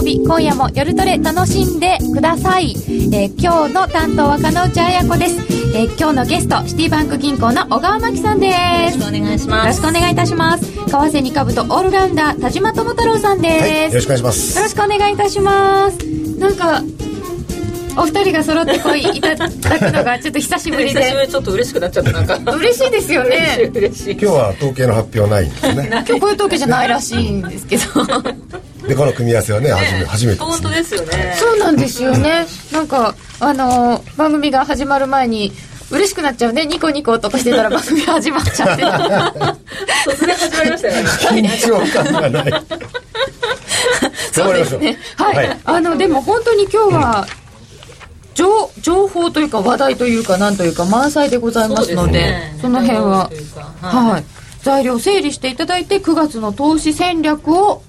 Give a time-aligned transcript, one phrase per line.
[0.00, 5.36] 30日金曜日今夜も夜トレ楽しんでください、えー、今日の担当は加納内彩子です、
[5.76, 8.50] えー、今日のゲストシティバンク銀行の小川真紀さんで
[8.90, 8.98] す。
[8.98, 9.60] よろしくお願いします。
[9.60, 10.64] よろしくお願いいたします。
[10.64, 14.56] 為替に株とオールラウンダー田島智太郎さんです、はい、よろしくお願いします。
[14.56, 15.98] よろしくお願いいたします。
[16.38, 16.82] なんか
[17.96, 19.52] お二人が揃ってこいいただく
[19.92, 21.00] のがちょっと久しぶりで。
[21.00, 22.36] 久しぶりちょっと嬉しくなっちゃったなんか。
[22.56, 23.70] 嬉しいですよね。
[23.74, 24.12] 嬉しい。
[24.12, 25.88] 今日は統計の発表ないんですね。
[26.08, 27.84] 今日こういう統計じゃないらしいんですけど
[28.86, 31.36] でこの組み合わせはね初め初めて、ね、本当ですよね。
[31.38, 32.46] そうなんですよね。
[32.72, 35.52] なんかあのー、番組が始まる前に
[35.90, 36.66] 嬉しくなっちゃうね。
[36.66, 38.84] ニコニコとかしてたら番組始まっちゃって。
[38.84, 41.08] 突然始まりましたよね。
[41.10, 42.64] 緊張感がない。
[44.32, 44.98] そうですね。
[45.16, 47.26] はい、はい、あのでも本当に今日は、
[48.34, 53.30] 情情報というか話題というかなんというか満載でございますのでそ、ね,、の辺は、
[53.82, 54.24] はい、はい、
[54.62, 57.82] 材料整理していただいて9月の投資戦略を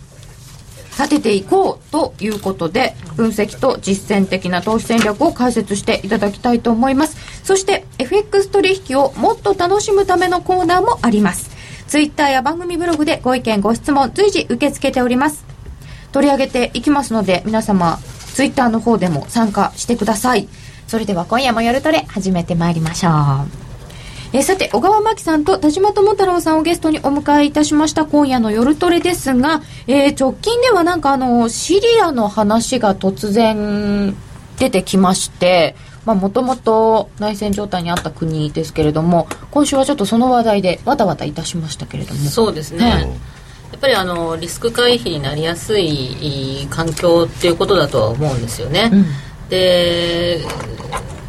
[0.92, 7.18] 立てていこうということで分析と実践的な投資戦略を解説していただきたいと思います。
[7.44, 11.50] そして FX 取引をもっと楽しむためのコーナーもあります。
[11.88, 15.44] ツイッターや番組ブログでご意見ご質問随時受け付けております。
[16.12, 18.00] 取り上げていきますので皆様
[18.34, 20.48] ツイッターの方でも参加してください。
[20.88, 23.61] それでは今夜も夜トレ始めてまいりましょう。
[24.34, 34.16] えさて小川真紀さんと田島智太郎さんをゲストにお迎えいたしました今夜の夜トレですが、えー、直近ではなんかあのシリアの話が突然
[34.58, 42.20] 出てきましてもともと内戦状態にあった国ですけれども今週はちょっとその話題でわたわたいたしましたけれども。
[42.30, 43.02] そうですね、はい。
[43.02, 43.08] や
[43.78, 48.90] っぱりあのリスク回避になりやすい環境っていうことだとは思うんですよね。
[48.92, 49.06] うん、
[49.50, 50.40] で、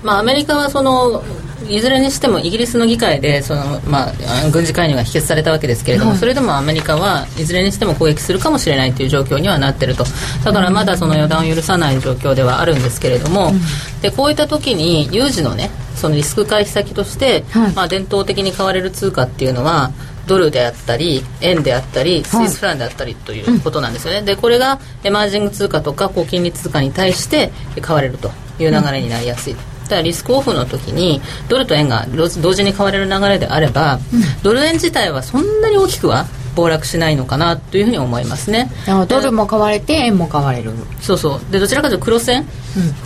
[0.02, 1.22] まあ、アメリカはその
[1.68, 4.12] いずれにしてもイギリスの議会でその、まあ、
[4.52, 10.04] 軍事介入が否決されたわけですけれども、はい、それでもアメリカはいずれにしても攻撃するかもしれないという状況にはなっていると。
[10.44, 19.92] だからまだその予断を許さない状況ではあるんですけれども、うん、でこういった時に有事のねそのリスク回避先として、はい、まあ、伝統的に買われる通貨っていうのは
[20.26, 29.56] ドルであったり円であったりスイスフランであったりということなんですよね、でこれがエマージング通貨とか高金利通貨に対して買われるという流れになりやすい、
[29.92, 33.98] だリスクオフの時にドルと円が同時に買われる流れであれば、
[34.42, 38.70] ドル円自体はそんなに大きくは暴落しないのかなというふうに思いますね。
[39.08, 40.72] ドルも買われて円も買われる。
[41.00, 41.40] そうそう。
[41.50, 42.46] でどちらかというと黒線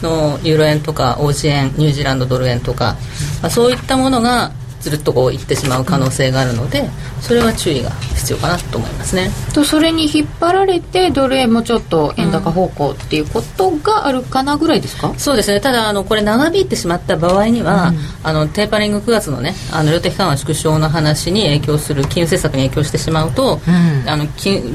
[0.03, 2.97] のユーロ円とかオージ円ニュージーランドドル円とか、
[3.43, 4.53] まあ、そういったものが
[4.87, 6.89] ずるっとこう行ってしまう可能性があるので
[7.21, 9.31] それは注意が必要かなと思いますね。
[9.53, 15.61] とそれに引っ張られてドル円もちょっと円高方向っていうことがあるかなぐらいですか、うん、そうですね。
[15.61, 24.25] ただあのこれ長引いてしまった場合には、うん、あのテーパリング9月のねあの量的緩和縮小の話に影響する金融政策に影響してしまうと、うん、あの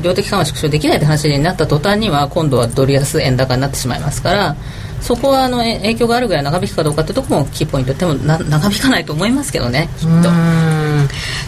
[0.02, 4.56] 量的緩和縮小できないって話になった途端には今度はドル安円高になってしまいますから
[5.02, 7.94] そこはあの影響があるぐらい長引くかどうかってとこもキーポイント。
[7.94, 10.30] でも長引かないと思いますけどねきっと。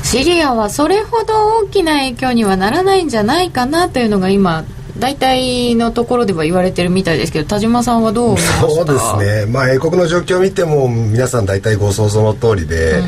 [0.04, 4.66] シリアはそれほど大きな影響にはならないんじゃないかなというのが今
[4.98, 9.52] 大体のところでは言われてるみたいですけど田島さんはどう思いますかそうですね。
[9.52, 13.00] まあ英国の状況を見ても皆さん大体ご想像の通りで、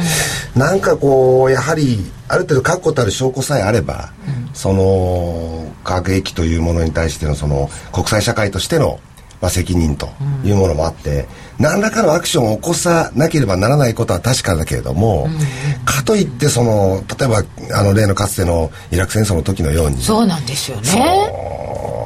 [0.56, 9.00] うん、なんかこうやはりある程度確固たる証拠さえあれば、うん、その化学兵器というものに対してのその国際社会としての
[9.46, 10.10] まあ、責任と
[10.44, 11.28] いうものもあって、
[11.60, 17.44] うん、何らかのアクションを起こさなければならないことは確かだけれども、うん、かといってその例えば
[17.78, 21.30] あの例のかつてのイラク戦争の時のようにそうなんですよね。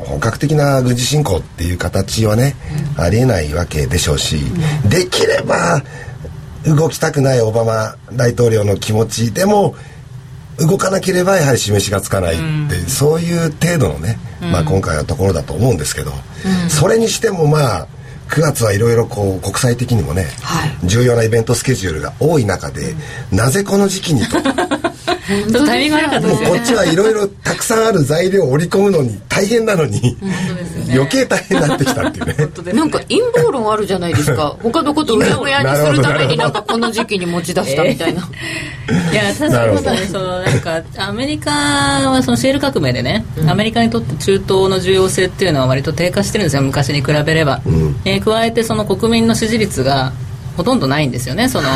[0.06, 2.56] 本格的な軍事侵攻っていう形はね、
[2.98, 4.40] うん、ありえないわけでしょうし、
[4.90, 5.82] できれば
[6.66, 9.76] 動きたくないオバマ大統領の気持ちでも
[10.68, 17.88] 動かなければやはり示しがつかないって、うん、そういう程度のね、まあ、今回のところだと思うんですけど、うん、それにしてもまあ
[18.30, 22.94] 9月はいろいろこう国際的にもね、はい、重要なイベントスケジュールが多い中で、
[23.32, 24.38] なぜこの時期にと。
[25.66, 26.50] タイミング悪かったですね。
[26.50, 30.18] こっちはいろいろたくさんある材料を織り込むのに大変なのに、ね、
[30.92, 32.34] 余計大変になってきたっていうね。
[32.64, 32.74] ね。
[32.74, 34.58] なんか陰謀論あるじゃないですか。
[34.62, 38.22] 他のことうやむやにするためになんかこの時期に持ち出したみたいな、
[39.12, 46.62] いや確かにそのなんかアメリカはそのシェール革命でね、うん、アメリカにとって中東の重要性っていうのは割と低下してるんですよ。
[46.64, 50.12] 昔に比べれば、うん、えー、加えてその国民の支持率が
[50.58, 51.48] ほとんどないんですよね。
[51.48, 51.70] その、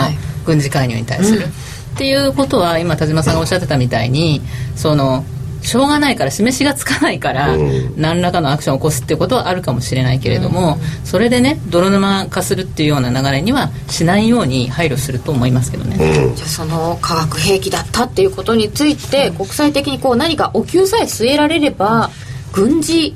[0.45, 1.51] 軍事介入に対する、うん
[1.93, 4.41] っていうことは今田島さんがおっしゃってたみたいに
[4.75, 5.23] その
[5.61, 7.55] しょうがないから示しがつかないから、
[7.95, 22.09] 何らかのアクションを起こすっていうことはあるかもしれないけれども、それでね泥沼化するっていうような流れにはしないように配慮すると思いますけどね、じゃあその化学兵器だったっていうことについて、国際的にこう何かお灸さえ据えられれば
[22.51, 23.15] 軍事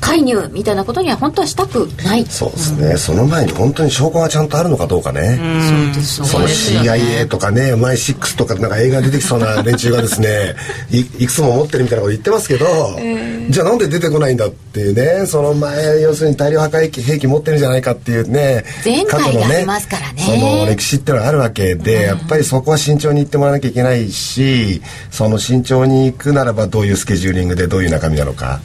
[0.00, 2.24] 介入みたいなことには本当はしたくない。
[2.26, 10.54] そうですね、うん、その前に本当に証拠がちゃんとあるのかどうかね、そうですその CIA とかね MI6 とかなんか映画出てきそうな連中がですね
[10.90, 12.66] いいくつも持ってるみたいなこと言ってますけど、
[12.98, 15.26] えー、じゃあなんで出てこないんだっていうね。
[15.26, 20.22] その前要するに大量破壊兵器持ってるんじゃないかっていうね前回がありますからね。
[20.24, 28.60] その歴史っていうのがあるわけで、やっぱりそこは慎重に言ってもらわなきゃいけないしその慎重に行くならばどういうスケジューリングでどういう中身なのか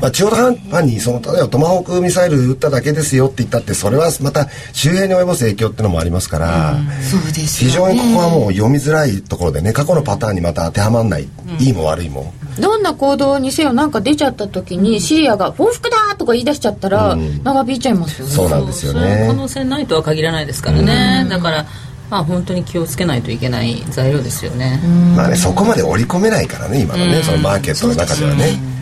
[0.00, 12.32] まあ、中途半端にその例えばトマホークミサイル撃っただけですよって言ったってそれはまた周辺に及ぼす影響っていうのもありますから、うん、そうです、ね、非常にここはもう読みづらいところでね過去のパターンにまた当てはまらない、うん、いいも悪いも。
[12.60, 17.14] どんな行動にせよなんか出ちゃった時にシリアが報復だとか言い出しちゃったら
[17.44, 19.26] 長引いちゃいますよね、そうなんですよね。
[19.28, 21.66] 可能性ないとは限らないですからね、だから
[22.08, 24.80] まあ、本当に気をつけないといけない材料ですよね。
[25.16, 28.75] まあね、そこまで織り込めないからね、今のね、そのマーケットの中ではね。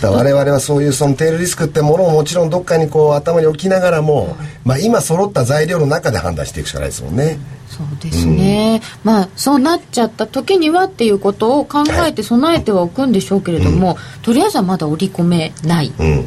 [0.00, 7.38] だ我々はそういうそのテールリスクってものをもちろんどっかにこう頭に置きながらも、まあ、今揃った材料の中で判断していくしかないですもんね。
[7.68, 15.92] そうですね、うん、まあそうなっちゃった時にはっていうことを考えて備えてはおくんでしょうけれども、はいうん、とりあえずはまだ織り込めない。
[15.98, 16.26] うん。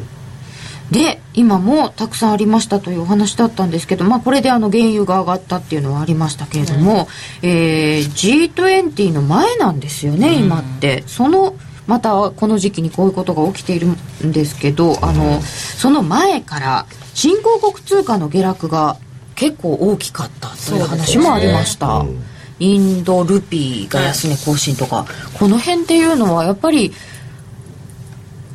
[0.91, 7.07] で今もたくさんありましたというお話だったんですけど、まあ、これであの原油が上がったっていうのはありましたけれども、
[7.43, 11.03] うん、えー、G20 の前なんですよね、今って。
[11.07, 11.55] その
[11.87, 13.87] またこの時期にこういうことが起きている
[14.25, 18.97] んですけど、あのその前から新興国通貨の下落が
[19.35, 22.03] 結構大きかったという話もありました。
[22.03, 22.23] ねうん、
[22.59, 25.05] インドルピーが安値更新とか、
[25.39, 26.93] この辺っていうのはやっぱり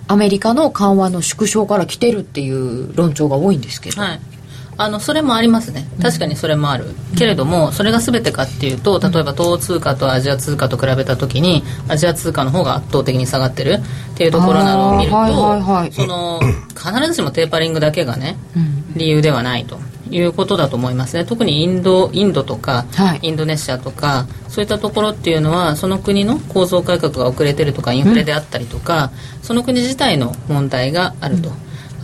[0.08, 4.20] アメリカの緩和の縮小から来てるっていう論調が多いんですけど、はい、
[4.79, 5.87] あのそれもありますね。
[6.01, 13.81] 確かにそれもある、うん、けれどもそれが全てかっていうと例えば東通貨とアジア通貨と比べた時にアジア通貨の方が圧倒的に下がってる。
[14.13, 16.39] っていうところなどを見ると、はいはいはい、その
[16.77, 19.81] 必ずしもテーパリングだけがね、うん、理由ではないと。
[20.11, 21.25] いうことだと思いますね。
[21.25, 31.51] 特にインドインドとか、はい、インドネシアとかそういったところっていうのはその国の構造改革が遅れてるとかインフレであったりとか、うん、その国自体の問題があると。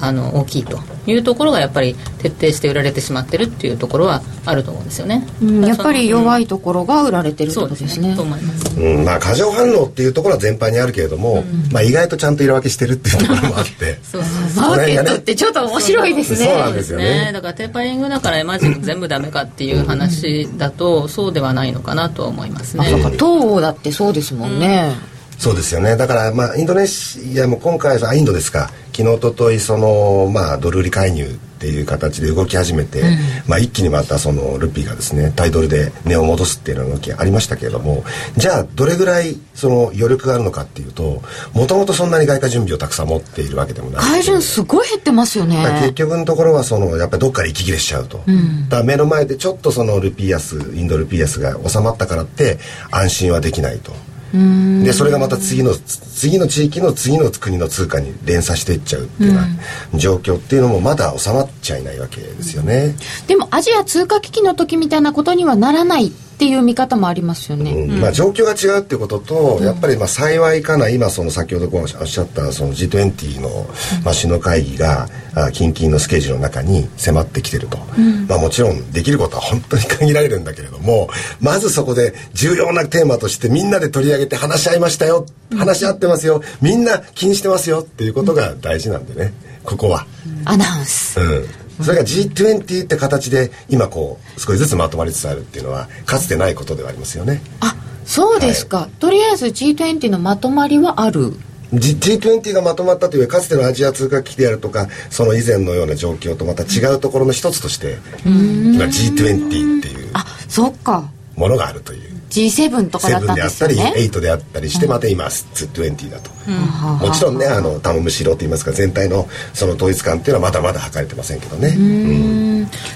[0.00, 0.78] あの大きいと。
[1.10, 13.98] いうところがやっぱり徹底して売られてしまってるっていうところはあると思うんですよね、うん、やっぱり弱いところが売られてるってことですね、と思います、うん、まあ過剰反応っていうところは全般にあるけれども、うん、まあ意外とちゃんと色分けしてるっていうところもあって。
[14.02, 16.36] そうそうマーケットってちょっと面白いですね。
[16.38, 17.30] そうなんですよね。
[17.32, 24.92] だからテーパリングだからエマージング全部ダメかっていう話だとそうではないのかなと思いますね、あそうか東欧だってそうですもんね、
[25.38, 25.96] そうですよね。
[25.96, 28.70] だからまあインドネシアも今回はインドですか。
[28.98, 38.02] 昨日おとといその、まあ、ドル売り介入っていう形で動き始めて、うん、まあ、一気にまたそのルピーがですね対ドルで値を戻すっていうような動きありましたけれども
[38.36, 44.02] じゃあどれぐらいその余力があるのかっていうともともとそんなに外貨準備をたくさん持っているわけでもない。
[44.04, 45.64] 海準すごい減ってますよね。
[45.80, 52.58] 結局のところはそのやっぱりどっかで息切れしちゃうと、うん、だ目の前でちょっとそのルピー安インドルピー安が収まったからって
[52.90, 53.92] 安心はできないと。
[54.32, 62.94] でそれがまた次の次の地域の次の国の通貨に連鎖していっちゃうっていうような状況っていうのもまだ収まっちゃいないわけですよね、
[63.26, 73.66] でもアジア通貨危機の時みたいなことにはならないっていう見方もありますよね、うん、まあ、状況が違うっていうことと、やっぱりまあ幸いかな今その先ほどおっしゃったその G20 の
[74.04, 75.08] まあ首脳会議が
[75.52, 81.08] 近々のスケジュールの中に迫ってきてると、うん、まあ、もちろんできることは本当に限られるんだけれども
[81.40, 85.26] まずそこで重要なテーマとしてみんなで取り上げて話し合いましたよ。
[85.58, 86.40] 話し合ってますよ。
[86.62, 87.80] みんな気にしてますよ。
[87.80, 89.32] っていうことが大事なんでね。
[89.64, 90.06] ここは。
[90.44, 97.42] アナウンス、うんそれが G20 って形で今こう少しずつまとまりつつあるっていうのはかつてないことではありますよね。
[97.60, 101.34] あそうですか、はい、とりあえず G20 のまとまりはある
[101.74, 111.10] ？G、G20 がまとまったというかつてのアジア通貨危機であるとかその以前のような状況とまた違うところの一つとして今 G20 っていうあそっか。
[111.36, 113.74] ものがあるという G7 とかだったんですよね。
[113.74, 121.68] 7であったり8であったりしてまた今 G20 だと、うん、もちろんねあの頼むしろといいますか全体のその統一感っていうのはまだまだ測れてませんけどね。
[121.68, 122.48] うん。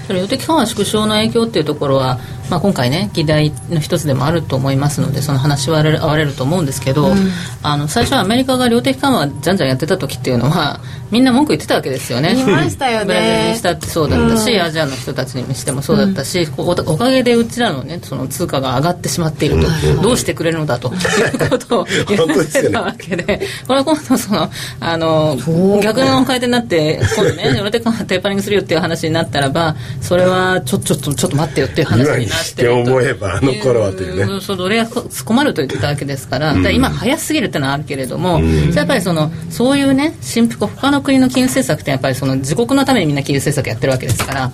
[0.07, 2.19] それ予的緩和縮小の影響っていうところは、
[2.49, 7.15] まあ、今回ね議題の一つでもあると思いますのでその話は合われると思うんですけど、うん、
[7.63, 10.79] あの最初はアメリカが量的緩和じゃんじゃんやってた時っていうのは
[11.13, 12.33] みんな文句言ってたわけですよね。
[12.33, 13.05] 言いましたよね。
[13.05, 25.37] ブラジルにしたってそうだったし、うん、アジアの人たちにしてもそうだったし、おおかげでうちらのねその通貨が上がってしまっていると、うん、どうしてくれるのだと いうことを言ってたわけでね、これは今度そのあの
[25.83, 34.41] 逆の回転になって今度ね量的緩和テーパリングするよっていう話になったらばそれはちょちょっとちょっと待ってよっていう話になってして思えばあの頃はというね。
[34.41, 38.39] それは困ると言ったわけですから,、今早すぎるっていうのはあるけれども、
[38.73, 44.51] やっぱりそのそういうね振幅他の国の金融政策ってやっぱりその自国のためにみんな金融政策やってるわけですから、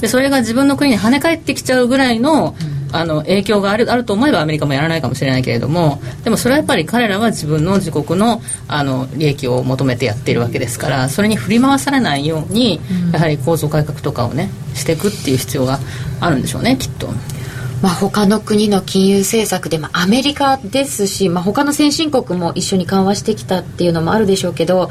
[0.00, 2.54] でそれが自分の国に跳ね返ってきちゃうぐらいの、
[2.92, 12.80] あの影響があるあると思えばアメリカもやらないかもしれないけれどもでもそれはやっぱり彼らは自分の自国のあの利益を求めてやっているわけですからそれに振り回されないように、
[13.12, 15.78] やはり構造改革とかをねしていくっていう必要が
[16.20, 17.08] あるんでしょうねきっと。
[17.82, 24.90] まあ、他の国の金融政策で、まあ、アメリカですし、まあ、他の先進国も一緒に緩和してきたっていうのもあるでしょうけど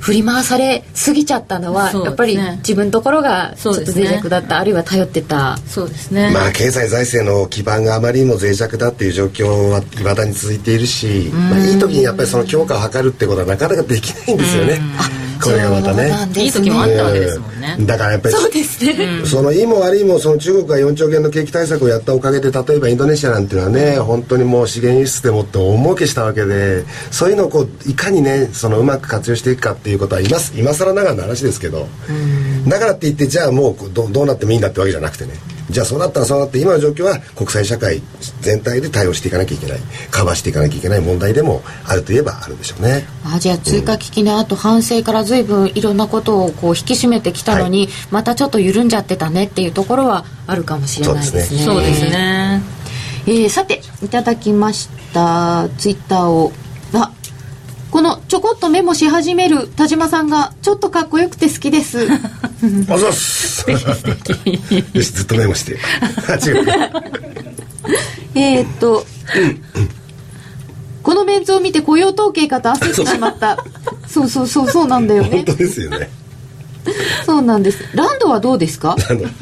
[0.00, 5.58] 振り回されすぎちゃったのは、ね、やっぱり自分のところがちょっと脆弱だった、ね、あるいは頼ってた。
[5.66, 6.32] そうですね。
[6.32, 14.80] まあ経済財政の基盤があまりにも脆弱だっていう状況はいまだに続いているし、まあ、いい時にやっぱりその強化を図るってことはなかなかできないんですよね。
[15.42, 16.10] これがまたね。
[16.36, 31.88] いい時もあったわけですもんね、だからやっぱりそうですね、そのいいも悪いもその中国が4兆元の景気対策をやったおかげで例えばインドネシアなんていうのはね本当にもう資源輸出でもって大儲けしたわけでそういうのをこういかにねそのうまく活用していくかっていうことは今今更ながらの話ですけど
[32.66, 35.34] だからって言ってじゃあもうどどうなってもいいんだってわけじゃなくてね。
[35.70, 38.02] じゃあそうなったらそうなって今の状況は国際社会
[38.40, 39.78] 全体で対応していかなきゃいけない。
[40.10, 43.06] カバーしていかなきゃいけない問題でもあるといえばあるでしょうね。
[43.24, 51.42] あじゃあ追加危機の後、うん、反省から随分いろんなことをこう引き締めてきたのに、はい、またちょっと緩んじゃってたねっていうところはあるかもしれないですね。
[51.60, 52.62] そうですね。
[53.26, 56.52] えー、さていただきましたツイッターを。
[56.92, 57.12] あ
[57.90, 62.06] このちょこっとメモし始める田島さんがちょっとかっこよくて好きです。
[62.88, 63.68] あざっす。
[63.70, 63.76] よ
[65.02, 65.78] しずっとメモして
[68.34, 69.04] えっと
[71.02, 73.58] このメンツを見て雇用統計かと焦ってしまった。
[74.06, 75.28] そうそうそうそうなんだよね。
[75.30, 76.10] 本当ですよね
[77.26, 77.84] そうなんです。
[77.94, 78.96] ランドはどうですか？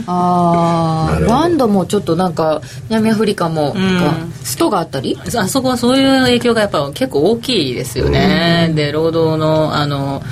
[0.06, 4.14] ああランドもちょっとなんか南アフリカもなんか
[4.44, 10.22] ストがあったり、あそこはそういう影響がやっぱ結構大きいですよね、で労働のあの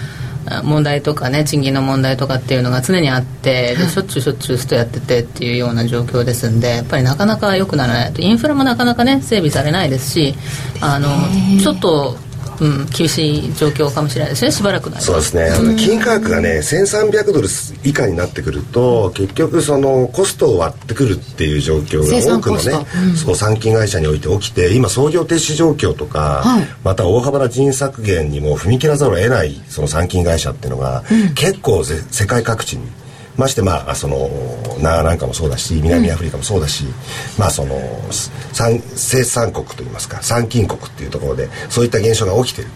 [0.62, 8.12] 問題とかね賃金の問題とかっていうのが常にあってでしょっちゅうしょっちゅうストやっててっていうような状況ですんでやっぱりなかなか良くならない。
[8.12, 10.36] とインフラもなかなかね整備されないですし
[10.80, 11.08] あの
[11.60, 12.16] ちょっと
[12.60, 15.50] うん、厳しい状況かもしれないですねしばらくそうですね。
[15.50, 17.48] あの金価格がね1300ドル
[17.84, 32.86] 以下になってくると結局そのコストを割ってくるっていう状況が多くのね、うん、そう産金会社において起きて今操業停止状況とか、はい、また大幅な人員削減にも踏み切らざるを得ないその産金会社っていうのが、うん、結構世界各地に
[33.36, 34.28] ましてまあその
[34.80, 36.90] 長なんかもそうだし南アフリカもそうだし、うん、
[37.38, 37.76] まあその
[38.52, 42.68] 生産国といいますか産金国っていうところでそういった現象が起きてる。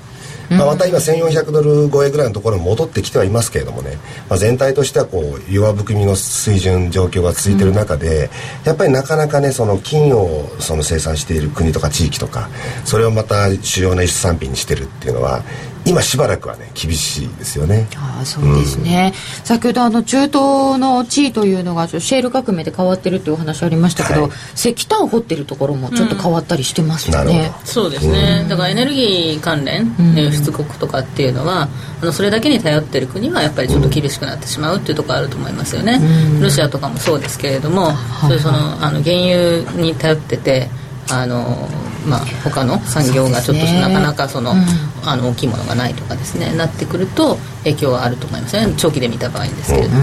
[0.51, 3.99] まあ、また今1400ドル超えぐらいのところに戻ってきてはいますけれどもね、
[4.29, 8.27] まあ、全体としてはこう弱含みの水準状況が続いている中で、
[8.63, 12.49] うん、やっぱりなかなかねその金をその生産している国とか地域とか
[12.85, 15.45] それをまた主要な輸出産品にしてるっていうのは
[15.87, 17.89] 今しばらくはね厳しいですよね。
[17.97, 31.69] あそうですね、うん、先ほどあの中東の地位というのがシェール革命で変わってるっていうお話ありましたけど、はい、石炭を掘ってるところもちょっと変わったりしてますよね、うん、そうですね、だからエネルギー関連輸出国とかっていうのは、
[32.03, 36.01] あのそれだけに頼ってる国はやっぱりちょっと厳しくなってしまうっていうところあると思いますよね、
[36.41, 40.69] ロシアとかもそうですけれども、そういうそのあの原油に頼ってて
[41.11, 41.69] あの
[42.07, 44.59] まあ、他の産業がちょっと、ね、なかなかその、うん、
[45.05, 48.57] あの大きいものがないとかですねなってくると影響はあると思います。
[48.57, 50.01] ね長期で見た場合ですけれども。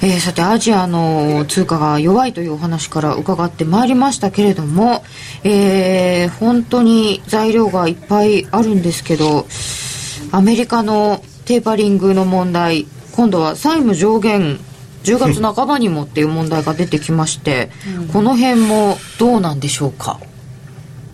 [0.00, 5.02] えー、さてアジアの通貨が弱いというお話から伺ってまいりましたけれども、
[5.42, 9.46] えー、本当に材料がいっぱいあるんですけど
[10.30, 14.60] アメリカのテーパリングの問題今度は債務上限
[15.14, 20.18] 10月 半ばにもっていう問題が出てきまして、うん、この辺もどうなんでしょうか？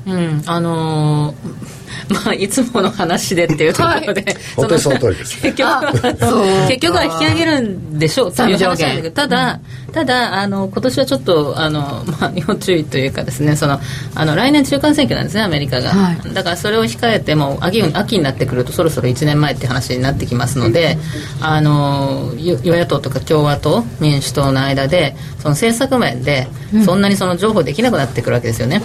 [0.06, 5.92] うんあのーまあ、いつもの話でっていうところで、はい、本当にその通りです結局は
[6.68, 13.80] 結局は引き上げるんでしょうという話なんだけどただ、うん、ただあの今年はちょっとあの、まあ、要注意というかですねその
[14.14, 20.98] あの来年中間選挙なんですねアメリカが、はい、だからそれを控えても秋秋になってくるとそろそろ1年前って話になってきますので、
[21.40, 26.48] あの与野党とか共和党民主党の間でその政策面で
[26.84, 28.80] そんなにその情報できなくなってくるわけですよね、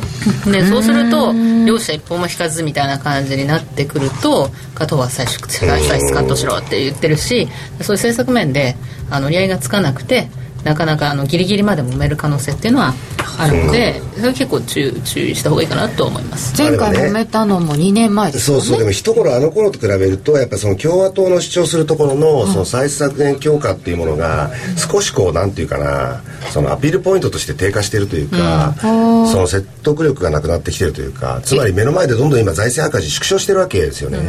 [0.45, 1.33] でそうすると
[1.65, 7.47] 両者一歩も引かずみたいな感じになってくると加藤は歳出歳出カットしろって言ってるし
[7.81, 8.75] そういう政策面で
[9.09, 10.29] あの折り合いがつかなくて
[10.63, 12.93] なかなかあのギリギリまで揉める可能性っていうのは
[13.37, 16.53] あるので、それ結構注注意した方がいいかなと思います。
[16.61, 18.63] 前回揉めたのも2年前ですよね。
[18.63, 26.21] そうそうでも一頃あの頃と比べるとやっぱその共和党の主張するところのその歳出削減強化っていうものが少しこうなんていうかな
[26.51, 34.19] そのアピールポイントとして低下しているというか、その説得力がなくなってきてるというかつまり目の前でどんどん今財政赤字縮小してるわけですよね、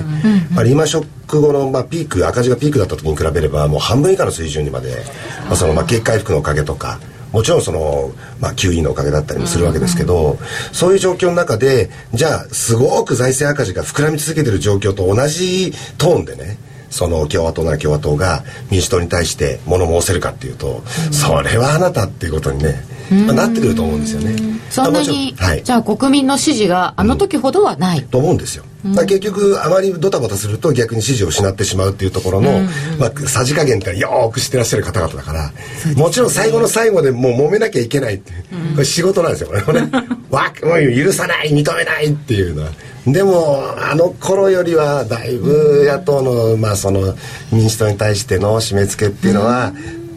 [0.53, 5.05] まあ、リーマンショック後のまあピーク赤字がピークだった時に比べればもう半分以下の水準にまで、
[5.47, 7.01] まあ、そのまあ景気回復のおかげとか
[7.33, 10.39] もちろんその、まあ、QE のおかげだったりもするわけですけど、
[10.73, 16.59] そういう状況の中でじゃあすごく財政赤字が膨らみ続けてる状況と同じトーンでね
[16.91, 20.83] その共和党なら共和党が民主党に対して物申せるかっていうと、
[21.13, 22.85] それはあなたっていうことにね、
[23.27, 24.37] まあ、なってくると思うんですよね。
[24.71, 28.65] そんなに、はい、じゃあ国民の支持があの時ほどはない、と思うんですよ。
[28.83, 32.61] 結局あまりドタバタすると逆に支持を失ってしまうっていうところの、
[32.99, 35.53] まあ、さじ加減ってよく知ってらっしゃる方々だから、
[35.97, 39.51] もちろん最後の最後でもう揉めなきゃいけないっていう、これ仕事なんですよ。
[39.65, 39.91] これね
[40.31, 42.71] わもう許さない認めないっていうのは。
[43.07, 47.15] でもあの頃よりはだいぶ野党の,、まあその
[47.53, 49.73] 民主党に対しての締め付けっていうのは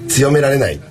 [0.09, 0.83] 強められない、うん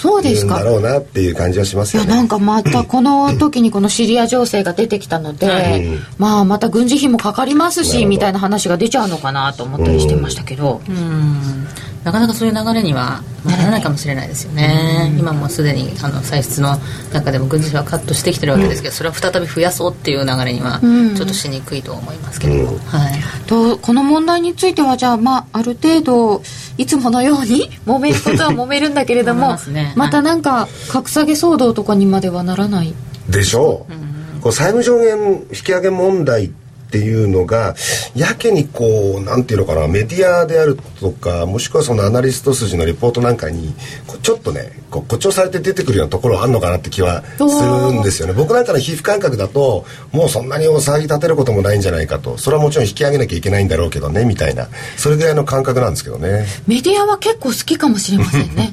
[0.00, 0.60] そうですか。
[0.60, 2.08] だろうなっていう感じはしますよね。
[2.08, 5.46] いやなんかまたこの時にこのシリア情勢が出てきたので、
[5.86, 10.80] うん、まあまた軍事費もかかりますしみたいな話が出ちゃうのかなと思ったりしてましたけど。
[10.88, 11.66] うん、うん
[12.04, 16.76] なかなかそういう流れにはならないかもしれないですよね、今もすでにあの歳出の
[17.12, 20.80] 中でも軍事費はカットしてきてるわけですけど、それは再び増やそうっていう流れには
[21.16, 26.42] ちょっとしにくいと思いますけど、はい、とこの問題についてはじゃあ、まあ、ある程度
[26.78, 32.94] いつものように 揉めることは揉めるんだけれどもね、またなんか格下げ騒動とかにまではならない。
[33.28, 36.50] でしょう、うん、こう債務上限引き上げ問題っ
[36.90, 37.74] ていうのが
[38.14, 43.74] やけにこうなんていうのかなメディアであるとかもしくはそのアナリスト筋のリポートなんかに
[44.22, 48.34] ちょっとねこう誇張されて出てくるようなところあるのかなって気はするんですよね。
[48.34, 56.46] 僕なんかの皮膚感覚だともうそんなに騒ぎ立てることもないんじゃないかとそれはもちろん引き上げなきゃいけないんだろうけどねみたいなそれぐらいの感覚なんですけどね。
[56.66, 58.72] メディアは結構好きかもしれませんね、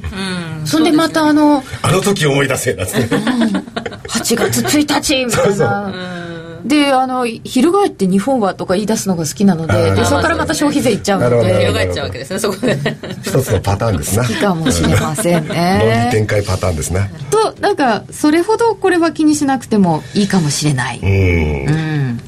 [0.60, 5.50] うん、そんでまたあのあの時思い出せなって、うん、8月1日みたいな。
[5.50, 6.28] そうそう。
[6.64, 11.66] であの翻って日本はとか言い出すのが好きなのででそこからまた消費税いっちゃうので。
[11.66, 12.78] 翻っちゃうわけですねそこで。
[13.22, 15.80] 一つのパターンですね好きかもしれませんね。
[15.82, 21.00] 論理展開パターンですねとなんかそれほどこれは気にしなくてもいいかもしれない。
[21.00, 22.20] うん。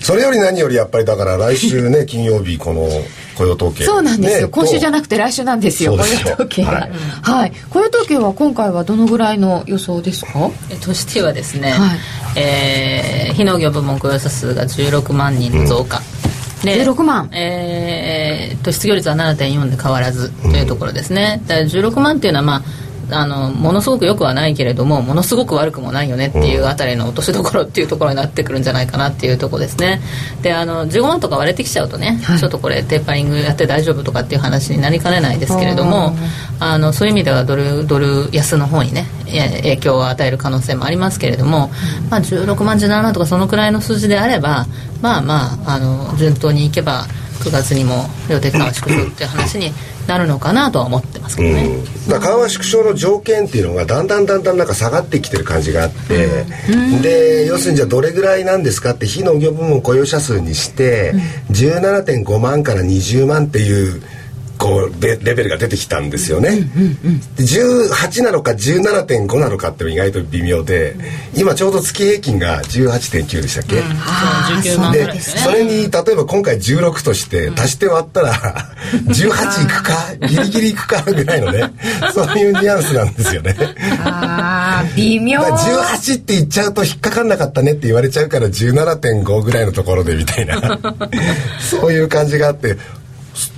[0.00, 2.88] それより何よりやっぱりだから来週ね 金曜日この
[3.36, 3.84] 雇用統計。
[3.84, 5.92] そうなんですよ、ね、今週じゃなくて来週なんですよ。
[5.92, 6.64] 雇用統計。
[6.64, 6.90] が、はい、
[7.22, 10.50] はい、雇用統計は今回はどのぐらいの予想ですか？
[10.80, 11.94] としてはですね、は
[12.36, 16.00] い、えー、非農業部門雇用者数が16万人の増加、
[16.60, 17.28] うん、で16万。
[17.32, 22.62] えー、と失業率は7.4で変わらずというところですね、だから16万っていうのはまあ
[23.10, 30.00] あのものすごくよくはないけれどもものすごく悪くもないよねっていうあたりの落としどころっていうところになってくるんじゃないかなっていうところですね。
[30.42, 36.14] であの15万とか割れてきちゃうとね、はい、ちょっとこれテーパリングやって大丈夫とかっていう話になりかねないですけれども
[36.60, 41.70] あのそういう意味ではドルドル安の方にね影響を与える可能性もありますけれども、
[42.10, 44.66] まあ、16万17万とかそのくらいの数字であれば
[45.00, 47.06] まあまああの順当にいけば
[47.40, 49.72] 9月にも量的緩和縮小っていう話に
[50.06, 61.12] なるのかなとは思ってますけどね、うん、だ緩和縮小の条件っていうのがだんだんだんだんなんか下がってきてる感じがあって、うん、で要するにじゃあどれぐらいなんですかって非農業部門雇用者数にして、
[61.48, 64.02] うん、17.5万から20万っていう
[64.64, 70.96] こうレベルが出てきたんですよね、うんうんうん、18なのか17.5なのかって意外と微妙で
[71.36, 78.32] 今ちょうど月平均が18.9でしたっけ、うん、でそれに例えば今回16として足して割ったら
[79.04, 81.70] 18いくかギリギリいくかぐらいのね
[82.14, 83.56] そういうニュアンスなんですよね。
[84.02, 85.40] ああ微妙。
[85.40, 90.78] 18って言っちゃうと引っかかんなかったねって言われちゃうから17.5ぐらいのところでみたいな。
[91.60, 92.76] そういう感じがあって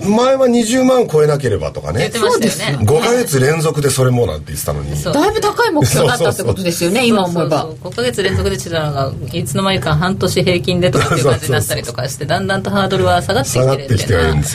[0.00, 2.10] 前は20万超えなければとかね。
[2.10, 2.78] そうですね。
[2.80, 5.02] 5か月連続でそれもなんて言ってたのに。
[5.02, 7.68] だいぶ高い目標だったってことですよね今思えば。
[7.68, 14.06] 5か月連続でちたのがいつの間にか半年平均でとかっていう感じになったりとかしてだんだんとハードルは下がってきてるってい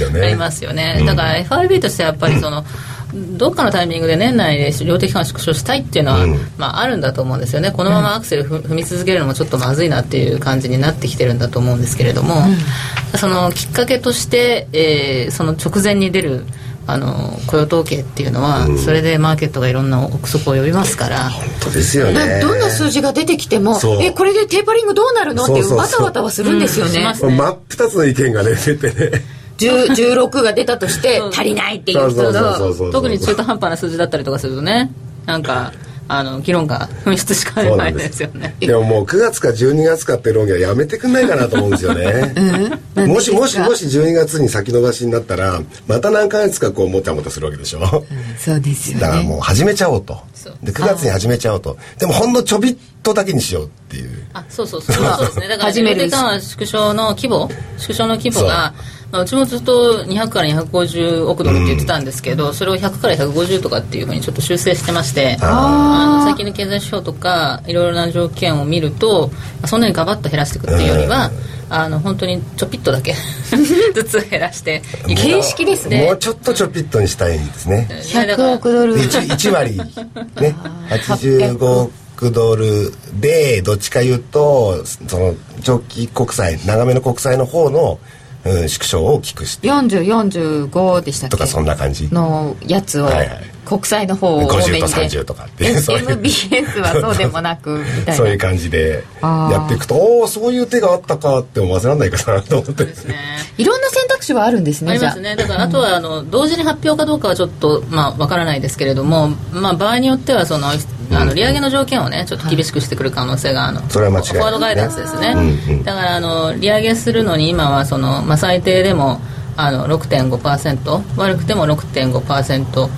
[0.07, 1.03] うのはありますよね。
[1.05, 2.65] だから FRB としてはやっぱりその、
[3.13, 7.71] どっかのタイミングで年内で量的緩和縮小したいっていうのは、うん、まあ、あるんだと思うんですよね。
[7.71, 16.45] このままアクセル踏み続けるのもちょっとまずいなっていう感じになってきてるんだと思うんですけれども、うん、そのきっかけとして、えー、その直前に出る
[16.87, 21.29] あの雇用統計っていうのは、うん、それでマーケットがいろんな憶測を呼びますから。
[21.29, 22.41] 本当ですよね。
[22.41, 32.91] どんな数字が出てきてもえこれでテーパリングどうなるのっていうわたわたはするんですよね,、ね真っ二つの意見がね出てね16が出たとして足りないっていう人と。
[32.91, 34.91] 特に中途半端な数字だったりとかするとね
[35.25, 35.71] なんか
[36.07, 38.53] あの議論が噴出しかねないですよね。
[38.59, 42.33] でももう9月か12月かって論議はやめてくんないかなと思うんですよね、
[42.95, 50.19] うん、もしもしもし12月に先延ばしになったらまた何ヶ月かこうもたもたするわけでしょ、うん、そうですよ、ね、だからもう始めちゃおうと。
[50.63, 51.77] で9月に始めちゃおうと。
[51.99, 54.09] でもほんのちょびっとだけにしようっていう。
[54.33, 54.95] あそうそうそう。
[54.95, 55.47] そうですね。
[55.47, 57.49] だから量的緩和縮小の規模？
[57.77, 58.73] 縮小の規模が
[59.11, 69.29] まあ、うちもずっと200から250億ドルって言ってたんですけど、うん、それを100から150とかっていうふうにちょっと修正してましてあの最近の経済指標とかいろいろな条件を見ると
[69.65, 73.13] そんなにガバッと減らしていくっていうよりは、うん、あの本当にちょぴっとだけ
[73.93, 76.05] ずつ減らして形式ですね。
[76.05, 77.87] もうちょっとちょぴっとにしたいんですね。
[77.89, 80.55] 100億ドル 1, 1割ね。
[80.89, 87.99] 85億ドルでどっちかいうとその長期国債長めの国債の方の
[88.43, 89.67] うん、縮小を大きくして。
[89.69, 91.31] 4045でしたっけ？
[91.31, 92.09] とかそんな感じ。
[92.11, 93.29] のやつを、はいはい、
[93.71, 95.63] 国債の方を多めに50と30とかって。
[95.63, 95.79] いう。
[96.11, 98.13] MBS はそうでもなくみたいな。
[98.13, 102.83] そういう感じでやっていくとおおそういう手があったかって思わせられないかなと思って。
[102.83, 103.15] ですね。
[103.57, 104.93] いろんな選択肢はあるんですねあ。
[104.95, 105.37] りますね。
[105.37, 115.33] だからあとはあの同時に発表かどうかはちょっとまあわからないですけれども、まあ、場合によってはそのあの利上げの条件をねちょっと厳しくしてくる可能性があのそれは間違いフォワードガイダンスですね、
[115.67, 119.19] うんうん、だからあの利上げするのに今はその、まあ、最低でも
[119.57, 122.89] あの6.5%悪くても6.5%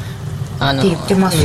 [0.68, 0.98] あの、ね、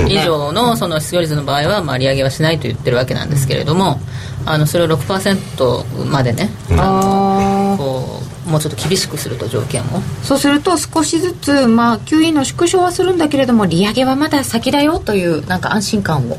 [0.08, 4.00] 以上のその失業率の場合は、まあ、利上げはしないと言ってるわけなんですけれども、
[4.46, 9.84] あのそれを6%までね、あこうもうちょっと厳しくすると条件を。
[10.22, 16.38] そうすると少しずつ、まあ、QE の縮小はするんだけれども利上げはまだ先だよというなんか安心感を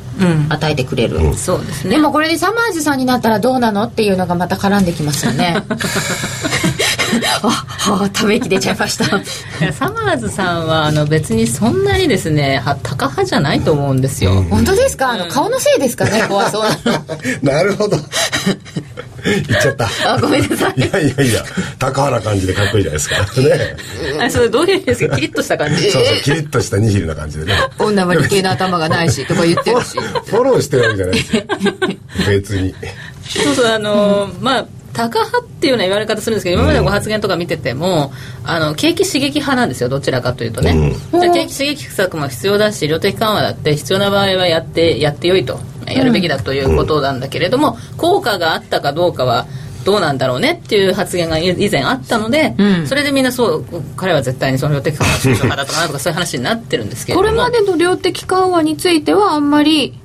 [0.50, 1.92] 与えてくれる、うん、そうですね。
[1.92, 5.64] でもこれでサマーズさんになったらどうなのっていうのがまた絡んできますよね
[7.44, 9.06] あはあため息出ちゃいました。
[9.74, 15.12] サマーズさんはあの別にそんなにですね高派じゃないと思うんですよ、うん、本当ですか？
[15.12, 16.26] あの顔のせいですかね？
[16.28, 17.04] 怖そうな。
[17.54, 17.98] なるほど。
[19.22, 19.90] 言っちゃった。
[20.14, 20.80] あごめんなさい。
[20.80, 21.44] いやいやいや
[21.78, 23.16] 高原感じでかっこいいじゃないですか。
[23.42, 23.76] ね。
[24.26, 25.16] あそれどういう意味ですか？
[25.16, 25.92] キリッとした感じ。
[25.92, 27.54] そうそうキリッとしたニヒルな感じでね。
[27.78, 30.00] 女は理系の頭がないしとか言ってるし。
[30.00, 31.44] フォローしてるわけじゃないですよ
[32.28, 32.74] 別に。
[33.28, 38.12] そうそうあのー、まあタカ派っていうような言われ方するんですけど今までのご発言とか見てても、
[38.44, 49.48] うん、あの景気刺激派なんですよどちらかというとね、うん、景気刺激策も必要だし量的緩和だって必要な場合はやってやってよいとやるべきだということなんだけれども、うん、効果があったかどうかは
[49.86, 57.28] どうなんだろうねっていう発言が以前あったので、うん、それでみんなそう彼は絶対にその量的緩和の派だとかなとかそういう話になってるんですけれども。
[57.30, 59.98] これまでの量的緩和についてはあんまり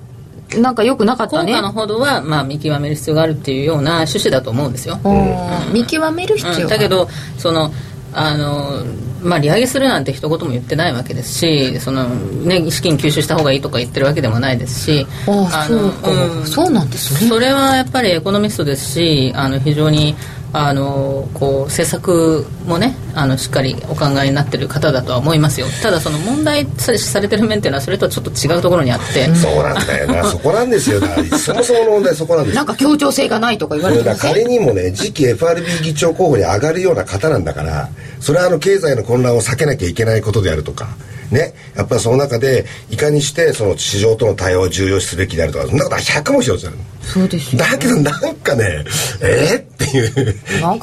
[0.61, 1.53] なんかよくなかったね。
[1.53, 7.73] 効果のほどは、まあ、見極める必要があるっていうような趣旨だと思うんですよ、うん、見極める必要、だけどその
[8.13, 8.85] あの
[9.25, 17.29] まあ、利上げするなんて一言も言ってないわけですしその、ね、資金吸収した方がいいとか言ってるわけでもないですしあのそう,、うん、そうなんですね。
[17.29, 20.15] それはやっぱりエコノミストですしあの非常に
[20.57, 25.67] あのこう政策もねあのしっかりお考えになってる方だとは思いますよ。
[25.83, 29.35] ただその問題されてる面っていうのはそれとはちょっと違うところにあって。
[29.35, 30.23] そうなんだよな。
[30.31, 31.01] そこなんですよ
[31.37, 37.89] そもそもの問題そこなんですなんか協調性がないとか言われてま仮にもね次期 FRB 議長候補に上がるような方なんだから
[38.25, 40.89] それはあの経済の混乱を避けなきゃいけないことであるとか
[41.31, 48.85] ね、やっぱりその中でいかにしてその市場との対応を重要視すべきであるとかそんなことは100も一つあるそうです、ね、だけどなんかね
[49.21, 50.35] えー、っていう、ね、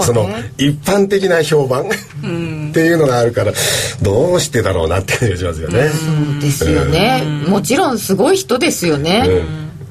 [0.02, 0.28] その
[0.58, 1.86] 一般的な評判？
[1.86, 3.54] っていうのがあるから
[4.02, 5.90] どうしてだろうなって感じがしますよね。
[5.90, 9.24] そうですよね、もちろんすごい人ですよね。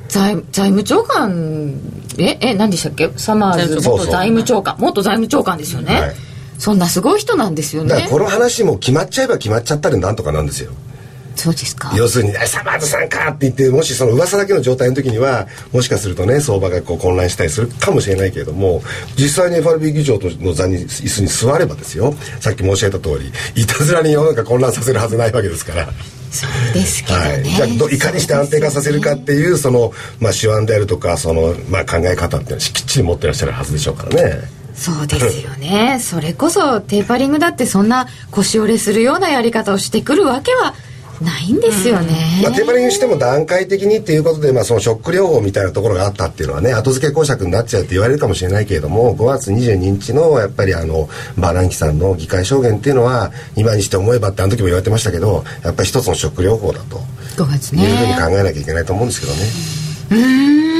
[0.08, 1.80] 財財務長官
[2.18, 3.10] ええ何でしたっけ？
[3.16, 6.29] サマーズ元財務長官元財務長官ですよね、はい
[6.60, 10.70] そんなすごい人なんですよねだからこの話も決まっちゃえば決まっちゃったらなんとかなんですよ
[11.34, 18.82] そうですか要するに「サマーズさんか!」って言ってもしその噂だけの状態の時にはもしかするとね相場がこう混乱したりするかもしれないけれども
[19.16, 25.88] 実際に FRB 議長の座に椅子に座ればですよさっき申し上げた通りいたずらに世の中混乱させるはずないわけですから。
[26.30, 34.59] そうですけどね、はい、じゃあいかにして安定化させるかっていうその、まあ、手腕であるとかその、まあ、考え方っていうのはきっちり持ってらっしゃるはずでしょうからね。
[34.74, 35.98] そうですよね。
[36.00, 40.74] それこそテーパリングだってそんな腰折れするようなやり方をしてくるわけは
[41.20, 56.98] ないんですよね、まあ、テーパリングしても段階的にっていうことで、まあ、そのショック療法みたいなところがあったっていうのはね後付け公爵になっちゃうって言われるかもしれないけれども5月22日のやっぱりあのバランキさんの議会証言っていうのは今にして思えばってあの時も言われてましたけどやっぱり一つのショック療法だと。
[57.36, 57.84] 5月ね。
[57.84, 60.24] いうふうに考えなきゃいけないと思うんですけどね。
[60.24, 60.79] うん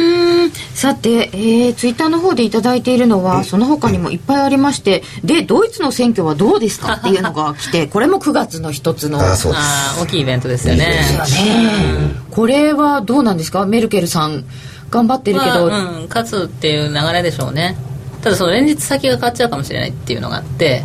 [0.75, 6.95] さて、えー、ツイッターの方で頂いているのは、その他にもいっぱいありまして、で、ドイツの選挙はどうですか？
[7.01, 9.21] っていうのが来て、これも9月の一つの。
[9.21, 10.87] あそうあ大きいイベントですよね。
[10.87, 12.15] ですよね。
[12.31, 13.67] これはどうなんですか？
[13.67, 14.45] メルケルさん、
[14.91, 15.69] 頑張ってるけど。
[15.69, 17.77] まあ、うん、勝つっていう流れでしょうね。
[18.23, 20.85] ただその連日先が変わっちゃうかもしれないっていうのがあって、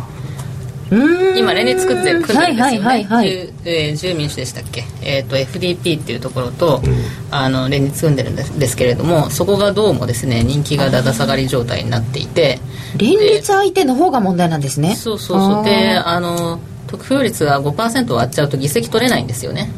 [0.90, 3.28] 今連立作ってる組んでるんですよね、はいはいはい
[3.64, 6.94] えー、自由民主でしたっけ、えーと、FDP っていうところと、うん、
[7.30, 12.60] あの連立組んでるんですですけれどもそこがどうもですね人気がだだ下がり状態になっていて
[12.96, 14.94] 連立相手の方が問題なんですね。
[14.94, 15.64] そうそうそう。
[15.64, 19.70] であの得票率が5%割っちゃうと議席取れないんですよね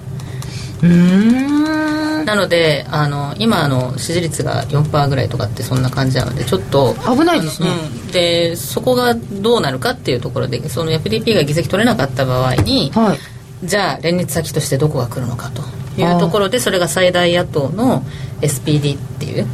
[0.83, 15.63] うんなのであの今の支持率が4%ぐらいとかってそんな感じなのでちょっと危ないですね、うん、でそこがどうなるかっていうところでその FDP が議席取れなかった場合に、はい、じゃあ連立先としてどこが来るのかと
[16.01, 18.03] いうところでそれが最大野党の
[18.43, 19.47] SPD っていう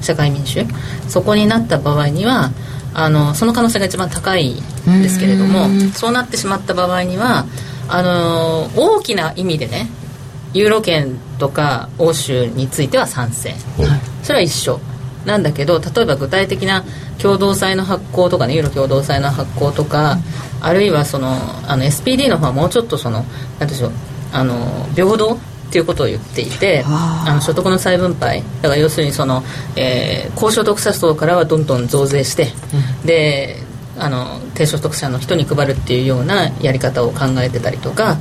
[0.00, 0.64] 社会民主
[1.08, 2.50] そこになった場合には
[2.92, 7.46] あのその可能性が一番高いんですけれどもそうなってしまった場合には
[7.88, 9.88] あの大きな意味でね
[10.56, 13.54] ユーロ圏とか欧州については賛成、
[14.22, 14.80] それは一緒。
[15.26, 16.84] なんだけど例えば具体的な
[17.18, 20.12] 共同債の発行とかねユーロ共同債の発行とか、
[20.60, 21.34] うん、あるいはその
[21.68, 23.24] あの SPD の方はもうちょっとその
[23.58, 23.92] 何でしょう
[24.32, 25.38] あの平等っ
[25.72, 28.42] ていうことを言っていてあの所得の再分配。
[28.62, 29.42] だから要するにその、
[29.74, 32.52] えー、高所得者層からはどんどん増税して、
[33.02, 33.65] うん、で
[33.98, 38.18] あの低所得者の人に配るっていうようなやり方を考えてたりとか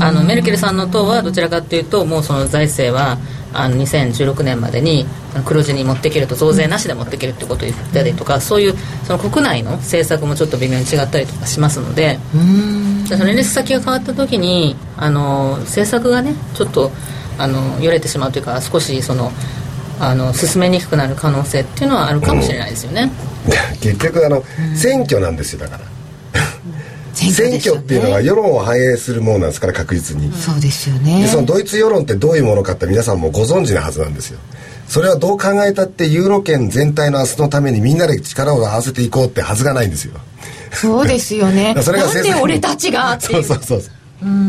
[0.00, 3.18] あのメルケルさんの党はどちらかというともうその財政は
[3.52, 5.06] あの2016年までに
[5.44, 12.18] 黒字に持っていけると増税なしで持っていけるってことを言ったりとかそういうその国内の政策もちょっと微妙に違ったりとかしますので
[13.06, 16.90] その連立先が変わった時にあの政策がねちょっと
[17.38, 19.30] あのよれてしまうというか少しその
[20.00, 23.10] あの進めにくくなる可能性っていうのはあるかもしれないですよね。
[23.80, 24.44] 結局あの、
[24.76, 25.84] 選挙なんですよだから。
[27.14, 31.22] 選挙っていうのは世論を反映するものなんですから確実に、そうですよね。
[31.22, 34.38] でそのドイツ世論ってどういうものかって皆さんもご存知なはずなんですよ。
[34.88, 40.14] それはどう考えたってユーロ圏全体の明日のためにみんなで力を合わせていこうってはずがないんですよ。
[40.72, 41.74] そうですよね。
[41.82, 43.82] それがなんで俺たちがそうそうそう
[44.22, 44.26] う。
[44.26, 44.48] ん。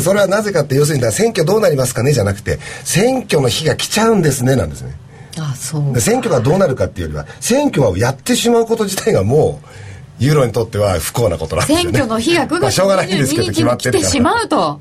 [0.00, 4.96] それはなぜかって要するに選挙どうなりますかねじゃなくて選挙の日が来ちゃうんですねなんですね
[5.38, 6.00] あそう。
[6.00, 11.82] 選挙がどうなるかっていうよりは選挙はやってしまうこと自体がもうユーロにとっては不幸なことなんですよね。
[11.82, 14.80] 選挙の日が9月22日に来てしまうと。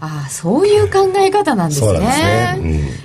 [0.00, 1.86] ああそういう考え方なんですね。
[1.88, 2.56] そうね、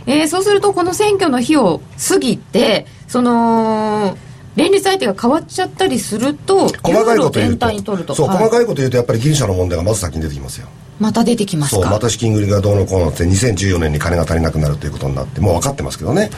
[0.06, 4.15] うん、えー、そうするとこの選挙の日を過ぎてその
[4.56, 8.13] 連立相手が変わっちゃったりすると細かいこと言うと。
[8.13, 10.67] そう、はい、細かいこと言うとやっぱりギリシャの問題がまず先に出てきますよ。
[11.04, 16.30] また出てきますそうまた資金繰りがどうのこうのって2014年に金が足りなくなるということになってもう分かってますけどね。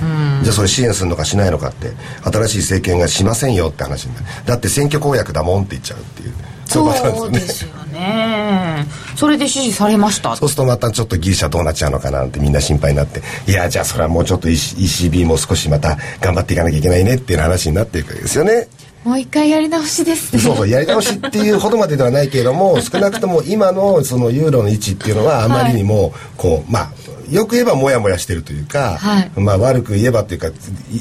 [0.43, 1.91] じゃあそれ支援するのかしないのかって
[2.23, 4.25] 新しい政権がしませんよって話になる。
[4.45, 6.33] だって選挙公約だもんって言っちゃうっていう。
[6.65, 8.87] そうですよね。
[9.15, 10.35] それで支持されました？
[10.35, 18.67] そうするとまたちょっとギリシャどうなっちゃうのかなってみんな心配になっていやじゃあそれはもうちょっと ECB も少しまた頑張っていかなきゃいけないねっていう話になっていくわけですよね
[19.05, 26.91] もう一回やり直しです、ね、そうそうやり直しっていうほどまでではないけれども 少なくとも今のそのユーロの位置っていうのはあまりにもこう、まあ
[27.31, 30.49] よく言えばモヤモヤしてるというか、はい、まあ悪く言えばというか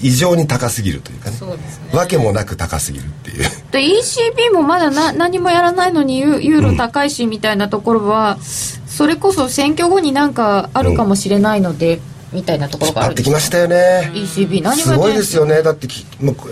[0.03, 1.91] 異常に高すぎるというかねそうですね。
[1.93, 3.43] わけもなく高すぎるっていう。
[3.71, 8.45] で ECB もまだな何もやらないのにユーロ高いしみたいなところは、うん、
[8.89, 14.11] それこそ選挙後になんかあるかもしれないので、うんみたいなところがあるってきましたよね。
[14.13, 15.63] ECB 何すごいですよね。
[15.63, 15.87] だって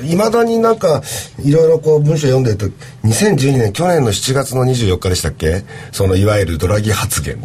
[0.06, 1.02] いまだになんか
[1.44, 2.66] いろいろこう文章読んでると
[3.06, 5.64] 2012年去年の7月の24日でしたっけ？
[5.90, 7.40] そのいわゆるドラギ発言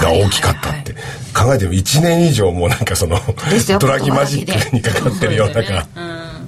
[0.00, 0.94] が大きかったって。
[1.34, 3.18] 考えてみ1年以上もなんかその
[3.80, 5.88] ドラギマジックにかかってるようなか、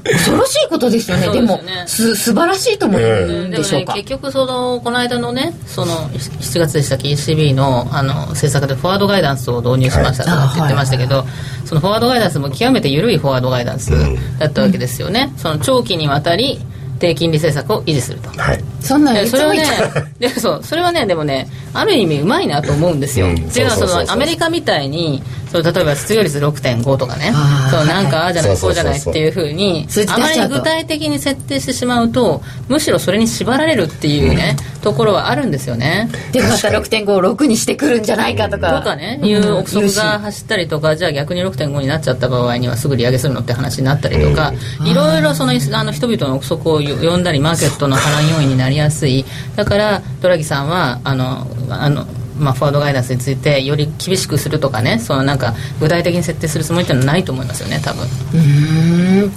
[0.04, 1.28] 恐ろしいことですよね。
[1.30, 3.00] でもす素晴らしいと思う。
[3.00, 11.26] んでしょうか、ね、結局そのこの間のねその7月でしたっけ？ECB のあの政策でフォワードガイダンスを導入しましたとかって言ってましたけど、はい、
[11.66, 13.92] そのフォワードガイダンスも極めて緩いフォワードガイダンス
[14.38, 16.58] だったわけですよね、うん、その長期にわたり
[16.98, 19.64] 低金利政策を維持すると、はい、そんなそれはね
[20.18, 25.22] でそうそれはねでもねある意味うまいなと思うんですよ、うん、っていうのはそのアメリカみたいに
[25.62, 27.32] そ例えば失業率6.5とかね。
[27.70, 36.08] そうなんかああじゃないこうじゃないっていうふうにあまり具体的に設定してしまうとむしろそれに縛られるっていうね、うん、ところはあるんですよね。
[36.32, 37.54] でまた6.56に。
[37.64, 38.78] してくるんじゃないかとか。
[38.78, 44.52] とかねいう憶測が走ったりとかじゃあ逆に6.5になっちゃった場合にはすぐ利上げするのって話になったりとか
[44.84, 49.24] いろいろそのあの人々の憶測を呼んだりマーケットの波乱要因になりやすい。
[49.56, 52.06] だからドラギさんはあのあの
[52.38, 58.07] まあ、フォワードガイダンスについてより厳しくするとかねそのなんか具体的に設定するつもりっていうのはないと思いますよね多分。
[58.35, 59.33] うん。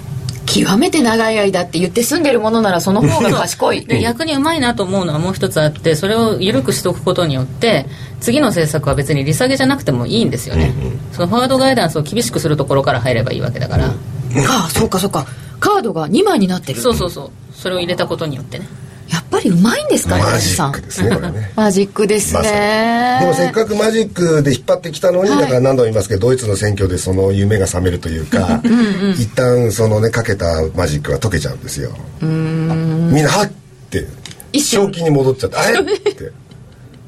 [0.46, 3.84] 極めて長い間って言って住んでるものならその方が賢い。
[3.84, 7.86] で逆にうまいなと思うのはもう一つあってそれを緩くしておくことによって
[8.20, 15.26] 次の政策は別に利下げじゃなくてもいいんですよね、うんうん、そのフォワードガイダンスを厳しくするところから入ればいいわけだから、うん、ああそうかそうか。
[15.60, 16.80] カードが2枚になってる。
[16.80, 17.30] そうそうそう。
[17.52, 18.68] それを入れたことによってね
[19.10, 21.52] やっぱりうまいんですかマジックですねこれね。
[21.56, 31.90] マジックですね、でもせっかくマジックで引っ張ってきたのに、はい、だから何度も言いますけどドイツの選挙でその夢が覚めるというかうん、一旦そのねかけたマジックは解けちゃうんですよ。
[32.20, 33.50] みんなはっ
[33.90, 34.06] て
[34.52, 36.32] 正気に戻っちゃってあれって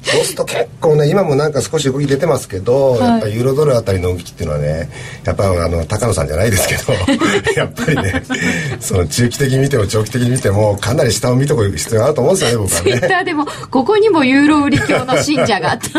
[0.03, 4.89] そうすると結構ね今もなんか少し動き出てますけど、はい、やっぱりユーロドルあたりの動きっていうのはね
[5.23, 6.93] やっぱあの高野さんじゃないですけど
[7.55, 8.23] やっぱりね
[8.79, 12.91] その中期的に見ても長期的に見てもかなり下を見とく必要があると思うんですよね僕はね。
[12.91, 15.89] ツイッターでもここにもユーロ売り教の信者があって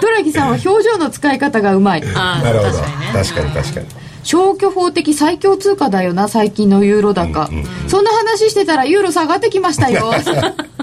[0.00, 2.00] ドラギさんは表情の使い方がうまい。
[2.00, 2.72] なるほど。
[3.12, 3.86] 確かに確かに。
[4.24, 10.10] 消去法的最強通貨だよな最近のユーロ高、うんうんうん、そんな話してたらユーロ下がってきましたよ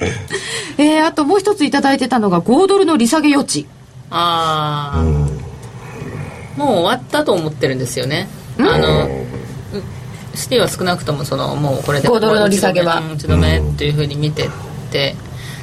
[0.78, 3.66] えー、あともう一つ頂いてたのが5ドルの利下げ余地。
[4.10, 5.06] ああ、うん、
[6.56, 9.08] もう終わったと思ってるんですよね、あの
[10.34, 13.02] シティは少なくともそのもうこれで5ドルの利下げは。
[13.14, 14.48] 打ち止めというふうに見て
[14.90, 15.14] て、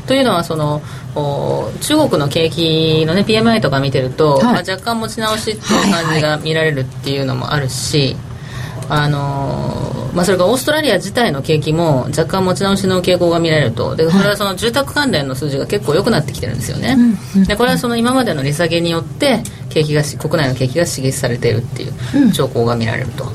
[0.05, 0.81] というのはその
[1.81, 8.15] 中国の景気のね PMI とか見てると、はい、まあ、若干持ち直しっていう感じが見られるっていうのもあるし、
[8.89, 13.95] あのまあ、それからオーストラリア自体の景気も若干持ち直しの傾向が見られると。
[13.95, 16.97] でこれはその住宅関連の数字が結構良くなってきてるんですよね、
[17.47, 23.25] でこれはその今までの利下げによって景気が国内の景気が刺激されているっていう兆候が見られると。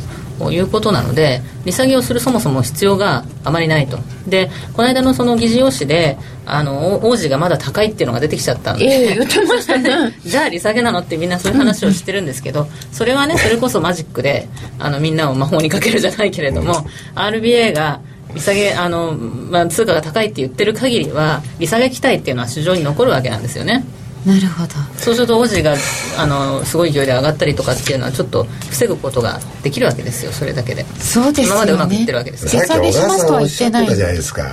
[0.51, 3.99] いうことなので利下げをするそもそも必要があまりないと。
[4.27, 10.17] でこの間のその議事要旨であの王子がまだ高いっていうのが出てきちゃったんで、えー、言ってましたね。
[10.25, 18.01] じゃあ利下げなのってみんなそういう話をしてるんですけどそれはねそれこそマジックであのみんなを魔法にかけるじゃないけれども RBA が
[18.35, 23.85] 利下げあの、まあ、通貨が高いって言ってる限りは利下げ期待っていうのは市場に残るわけなんですよね
[24.25, 24.75] なるほど。
[24.97, 25.75] そうすると王子が
[26.17, 30.33] あのすごい勢いで上がったりとかっていうのはちょっと防ぐことができるわけですよ。
[30.33, 30.85] それだけで。
[31.01, 32.63] そうですよ、ね、今までうまくいってるわけですよ。
[32.65, 34.33] さっき小川さんおっしゃってたじゃないです。
[34.33, 34.45] か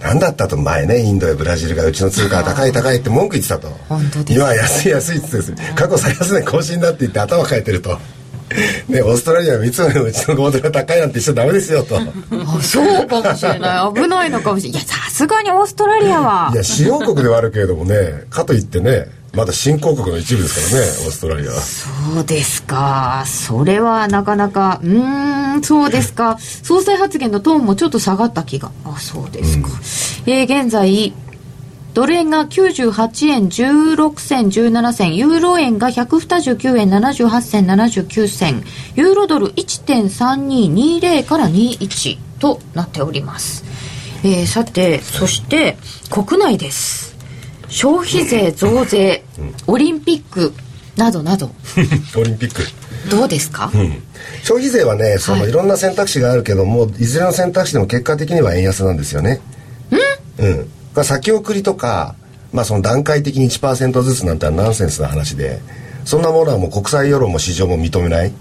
[0.00, 3.68] 何だったと前ねインドやブラジルがうちの通貨高い高いって文句言ってたと。
[3.88, 4.38] 本当です。
[4.38, 7.98] 今安い安いって言って過去最安値更新だって言って頭変えてると
[8.88, 11.98] ね、オーストラリアは三つのうちの5ドルが高いなんてしちゃダメですよと。
[11.98, 12.02] あ
[12.62, 13.94] そうかもしれない。
[13.94, 14.82] 危ないのかもしれない。
[14.82, 16.50] いやさすがにオーストラリアは。
[16.52, 21.60] いや主要国ではあるけれどもねかといってねまだ新興国の一部ですからねオーストラリアは。
[21.60, 23.24] そうですか。
[23.26, 26.38] それはなかなかうんそうですか。
[26.40, 28.70] 総裁発言のトーンもちょっと下がった気が。
[28.84, 31.12] あそうですか、うん、えー、現在
[31.98, 38.62] ドル円が98円16銭17銭、ユーロ円が129円78銭79銭、
[38.94, 43.64] ユーロドル1.3220から21となっております。
[44.22, 45.76] えー、さて、そして
[46.08, 47.16] 国内です。
[47.66, 49.24] 消費税増税、
[49.66, 50.52] オリンピック
[50.96, 51.50] などなど。
[52.16, 52.62] オリンピック。
[53.10, 54.00] どうですか、うん、
[54.44, 59.40] 消費税はね、そのいろんな選択肢があるけども、いずれの選択肢でも結果的には円安なんですよね。
[60.38, 60.68] うん。
[60.94, 62.14] まあ、先送りとか、
[62.52, 65.60] まあ、その段階的に1%ずつなんてナンセンスな話で
[66.04, 68.32] そんなものはもう国際世論も市場も認めない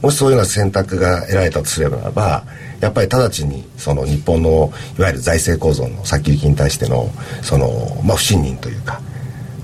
[0.00, 2.44] もしそういうような選択が得られたとすれば
[2.80, 7.10] やっぱり直ちにその日本のいわゆる財政構造の先行きに対しての
[7.42, 7.68] その、
[8.04, 9.00] まあ、不信任というか、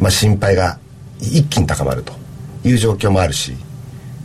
[0.00, 0.78] まあ、心配が
[1.20, 2.12] 一気に高まると
[2.64, 3.56] いう状況もあるし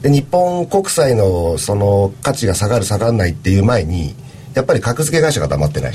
[0.04, 4.14] で日本国債のその価値が下がる下がらないっていう前に
[4.54, 5.94] やっぱり格付け会社が黙ってない。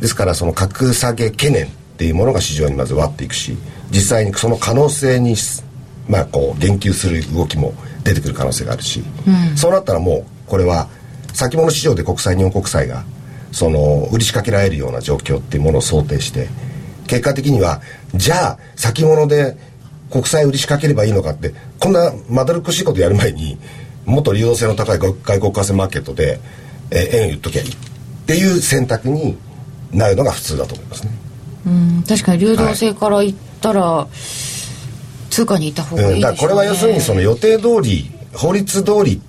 [0.00, 3.56] ですからその格下げ懸念っていうものが市場にまず割っていくし
[3.90, 5.34] 実際にその可能性に
[6.08, 10.88] まあこう言及する動きも出てくる可能性があるし、うん、そうなったらもうこれは
[11.34, 13.04] 先物市場で国債日本国債が
[13.52, 16.48] その売り仕掛けられるような状況っていうものを想定して
[17.06, 17.80] 結果的には
[18.14, 19.56] じゃあ先物で
[20.10, 23.58] 国債売り仕掛ければいいのかってこんなまどろっこしいことやる前に
[24.04, 26.40] もっと流動性の高い外国為替マーケットで、
[26.90, 27.76] えー、円売っときゃいいっ
[28.26, 29.36] ていう選択に
[29.92, 31.10] なるのが普通だと思いますね。
[31.66, 34.08] うん確かに流動性から言ったら、はい、
[35.30, 39.20] 通貨にいた方がいいね、うん、これは要するにその予定通り法律通りっ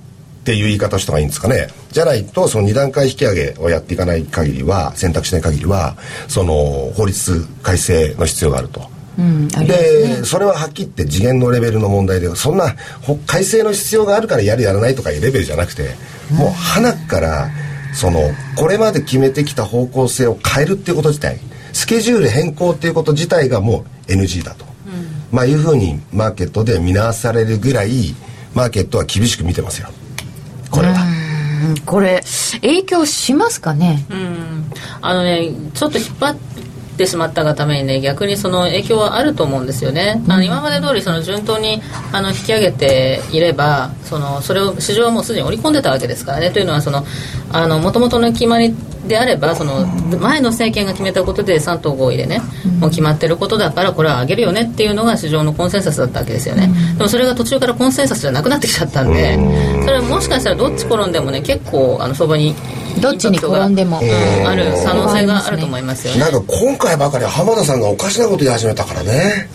[0.43, 1.67] ていう言い方した方がいいんですかね。
[1.91, 8.89] じゃないとその2段階引き上げをやっていかない限りは選択しない限りはその法律改正の必要があると。
[9.17, 12.73] うん、で、ね、それははっきり言って次元のレベルの問題でそんな
[13.27, 15.89] 改正の必要があるからやるやらないとかいうレベルじゃなくて、
[16.31, 17.49] もう花から
[17.93, 18.19] その
[18.55, 21.39] これまで決めてきた方向性を変えるっていうこと自体
[21.73, 28.15] スケジュール変更っていうこと自体がもう NG だと、うん、まあいうふうにマーケットで見直されるぐらい
[28.53, 29.89] マーケットは厳しく見てますよ。
[30.71, 30.95] これは。
[31.85, 32.23] これ
[32.61, 34.05] 影響しますかね？
[34.09, 34.71] うん。
[35.01, 36.35] あのねちょっと引っ張
[36.99, 41.81] ってしまったがためにね逆にその影響はあると思うんですよね、あの今まで通りそり順当に
[42.11, 46.51] あの引き上げていればそのそれを市場はもうすでに織り込んでたわけですからね。
[46.51, 47.05] というのはその
[47.79, 48.75] もともとの決まり
[49.07, 52.41] であればその前の政権が決めたことで3党合意でね、
[52.79, 59.35] もう決まってることだからこれは上げるよねっていうのが市場のコンセンサスだったわけですよね、でもそれが途中からコンセンサスじゃなくなってきちゃったんで
[59.85, 62.53] それはもしかしたらどっち転んでもね結構あの相場に
[62.99, 63.99] どっちに転んでも、
[64.45, 66.19] ある可能性があると思いますよね。
[66.19, 69.49] なんか今回ばかり浜田さんがおかしなこと言い始めたからね。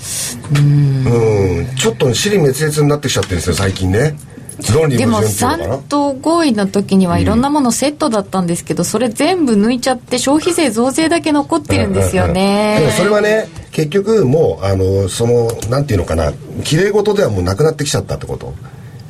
[0.54, 1.66] うん。
[1.76, 4.16] ちょっと尻滅裂になってきちゃってるんですよ最近ね。
[4.56, 16.32] でも3党合意の時にはいろんなものセットだったんですけど、うん、それ全部抜いちゃって消費税増税だけ残ってるんですよね、でもそれはね結局もうあのそのなんていうのかな。
[16.62, 18.54] きれい事ではもうなくなってきちゃったってこと、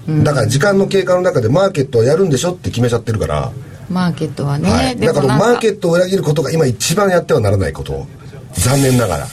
[0.09, 3.53] うん、だから時間の経過の中でマーケットをやるんでしょって決めちゃってるから
[3.91, 8.07] マーケットはね、はい、だからマーケットを裏切ることが今一番やってはならないこと。
[8.55, 9.27] 残念ながら。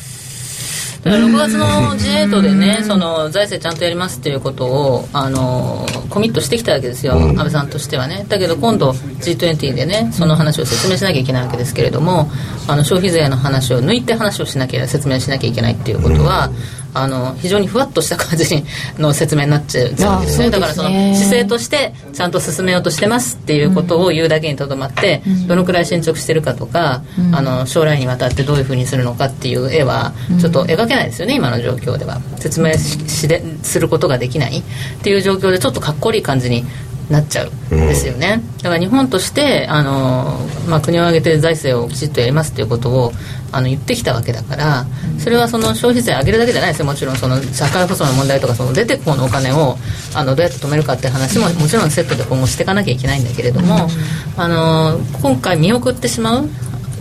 [1.03, 8.23] 6月の G8 でねその財政ちゃんとやりますっていうことをあのコミットしてきたわけですよ、安倍さんとしてはね。
[8.29, 12.29] だけど今度 G20 でねその話を説明しなきゃいけないわけですけれども
[12.67, 16.51] あの消費税の話を抜いて話をしなきゃ説明しなきゃいけないっていうことは、
[16.93, 18.63] あの非常にふわっとした感じ
[18.97, 20.49] の説明になっちゃうんですね。
[20.49, 32.21] だからその姿勢としてちゃんと進めようとしてますっていうことを言うだけにとどまって、どのくらい進捗してるかとか、あの将来にわたってどういうふうにするのかっていう絵はちょっと描けないですよね今の状況では。
[32.37, 34.63] 説明しですることができないっ
[35.03, 36.65] ていう状況でちょっとかっこいい感じに
[37.11, 40.37] なっちゃうんですよね、だから日本としてあの、
[40.67, 43.11] まあ、国を挙げて財政をきちっとやりますっていうことを
[43.51, 44.85] あの言ってきたわけだから
[45.19, 46.85] それはその消費税上げるだけじゃないですよ。
[46.85, 49.77] もちろんその社会保障の問題とかその出てこのお金を
[50.15, 53.89] あのどうやって止めるかっていう話ももちろんセットで今後していかなきゃいけないんだけれども、
[54.37, 56.49] あの今回見送ってしまう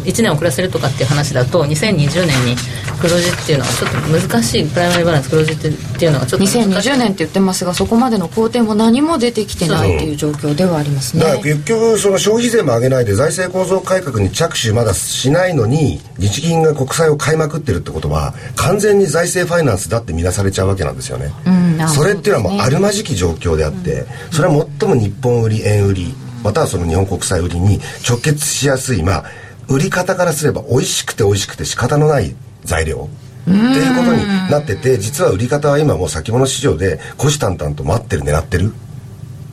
[0.05, 2.57] 1年遅らせるとかっていう話だと2020年に
[3.01, 5.69] 黒字っていうのはちょっと難しいプライマリーバランス黒字って
[6.05, 11.23] いうのはちょっと2020年って言ってますがそこまでの工程も何も出てきてないっていう状況ではありますね。
[11.23, 29.25] だから結局その消費税も上げないで財政構造改革に着手まだしないのに日銀が国債を買いまくってるってことは完全に財政ファイナンスだって見なされちゃうわけなんですよね、うん、それっていうのはもうあるまじき状況であって、うん、それは最も日本売り円売りまたはその日本国債売りに直結しやすいまあ
[29.69, 32.35] 売り方からすれば美味しくて美味しくて仕方のない
[32.65, 33.09] 材料。
[33.43, 38.73] っていうことになってて実は売り方は今もう先物市場で虎視眈々と待ってる狙ってる。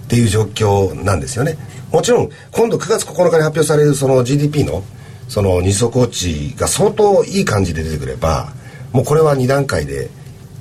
[0.08, 1.58] っていう状況なんですよね。
[1.92, 4.84] もちろん今度9月9日に発表されるその GDP の
[5.28, 8.54] その二足落ちが相当いい感じで出てくれば
[8.94, 10.10] もうこれは2段階で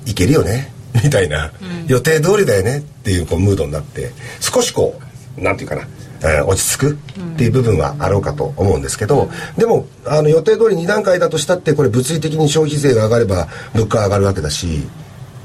[0.05, 0.73] いけるよね。
[1.03, 1.51] みたいな、
[1.85, 2.79] 予定通りだよね。
[2.79, 4.99] っていうこうムードになって少しこ
[5.37, 5.87] うなんていうかな
[6.21, 6.95] えー、落ち着くっ
[7.37, 14.87] ていう部分はあろうかと思うんですけど、でもあの予定通り2段階だとしたってこれ物理的に消費税が上がれば物価が上がるわけだし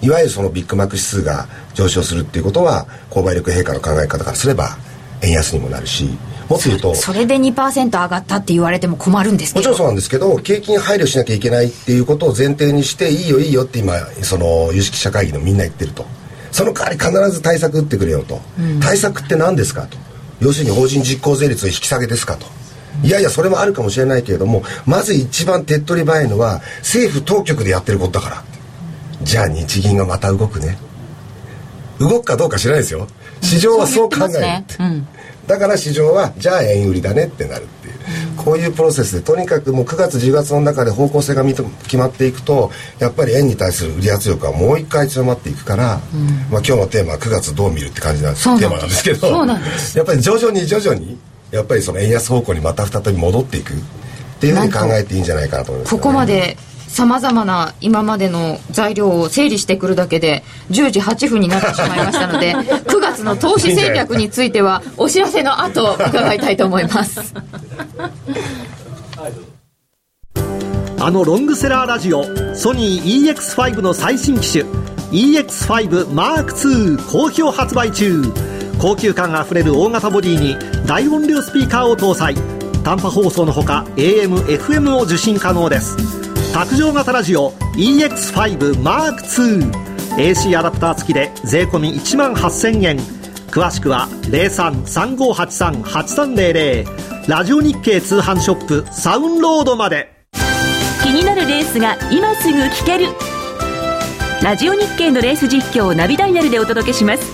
[0.00, 4.76] いわゆるそのビッグマック指数が上昇するっていうことは購買力陛下の考え方からすれば
[5.22, 6.04] 円安にもなるし
[6.48, 9.60] もっと言うとそれで2%上がったって言われても困るんですけど。
[9.60, 16.04] もちろんそうなんですけど景気に配慮しなきゃいけないっていうことを前提にしていいよいいよって今その有識者会議のみんな言ってると。
[16.50, 19.96] その代わり必ず対策打ってくれよと、うん、対策って何ですかと
[20.42, 22.46] 要するに法人実行税率の引き下げですかと。
[23.04, 28.44] いやいや、それもあるかもしれないけれども、まず一番手っ取り早いのは、政府当局でやってることだから。
[29.22, 30.76] じゃあ日銀がまた動くね。
[32.00, 33.06] 動くかどうか知らないですよ。
[33.42, 34.66] 市場はそう考える、ね。
[34.78, 35.06] うん、
[35.46, 37.92] だから市場は、じゃあ円売りだねってなるっていう。
[38.36, 51.18] こういうプロセスでとにかくもう9月10月の中で方向性が決まっていくとやっぱり円に対する売り圧力はもう一回強まっていくから、うん、まあ、今日のテーマは9月どう見るって感じなテーマなんですけどやっぱり徐々に徐々に
[51.50, 53.76] やっぱりその円安方向にまた再び戻っていくっ
[54.40, 56.56] ていうふうに考えていいんじゃないかなと思います、ね、ここまで
[56.92, 67.34] さまざまな今までの材料を整理してくるだけで10時8分になってしまいましたので 9月の投資戦略についてはお知らせの後伺いたいと思います。
[71.00, 72.24] あのロングセラーラジオ
[72.54, 74.64] ソニー EX5 の最新機種
[75.12, 78.22] EX5M2 好評発売中。
[78.78, 82.34] 高級感あふれる大型ボディに大音量スピーカーを搭載。
[82.84, 86.21] 短波放送のほか AM、FM を受信可能です
[86.52, 92.98] 卓上型ラジオ EX5M2AC アダプター付きで税込1万8000円。
[93.50, 96.86] 詳しくは0335838300
[97.26, 100.12] ラジオ日経通販ショップサウンロードまで。
[101.02, 103.06] 気になるレースが今すぐ聞ける。
[104.42, 107.32] ラジオ日経のレース実況をナビダイヤルでお届けします。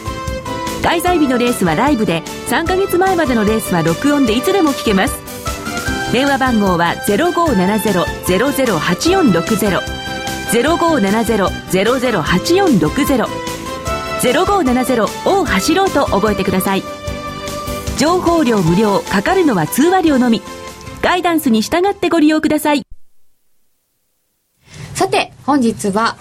[0.84, 5.27] 開催日のレースはライブで3ヶ月前までのレースは録音でいつでも聞けます。
[6.12, 9.80] 電話番号は0570-008460
[10.52, 13.26] 0570-008460
[14.20, 16.82] 0570を走ろうと覚えてください。
[17.98, 20.40] 情報量無料かかるのは通話料のみ。
[21.02, 22.82] ガイダンスに従ってご利用ください。
[24.94, 26.16] さて本日は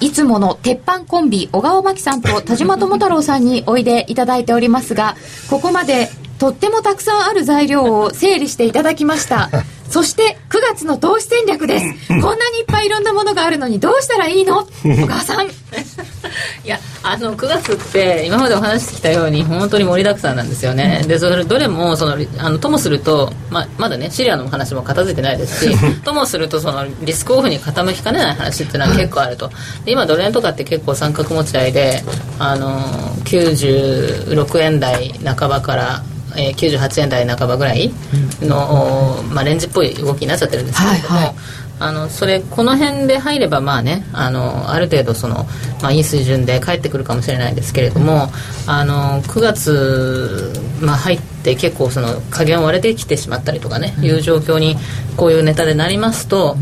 [0.00, 5.14] いつもの鉄板コンビ小川真紀さんと田島智太郎さんにおいでいただいておりますが
[5.48, 6.08] ここまで
[6.42, 9.48] とってもたくさんある材料を整理していただきました。
[9.88, 14.66] そして9月の投資戦略です、こんなにいっぱいいろんなものがあるのにどうしたらいいの？
[14.82, 15.46] 小川さん。
[16.64, 29.48] いやあの9月って今までお話してきたように本当に盛りだくさんなんですよね、でそれどれもそのあのともすると、ままだねシリアの話も片付いてないですし ともするとそのリスクオフに傾きかねない話っていうのは結構あると。
[29.84, 32.02] で今ドル円とかって結構三角持ち合いで
[32.40, 32.80] あの
[33.24, 36.02] 96円台半ばから
[36.36, 37.92] えー、98円台半ばぐらい
[38.40, 41.34] の、うん、まあ、レンジっぽい動きになっちゃってるんですけれども、はいはい、
[41.82, 45.46] あのそれこの辺で入ればまあねあのある程度その、
[45.82, 48.28] まあ、いい水準で帰ってくるかもしれないですけれども
[48.66, 54.76] あの9月、まあ、入って結構その加減割れてきてしまったりとかね、うん、いう状況に
[55.16, 56.56] こういうネタでなりますと、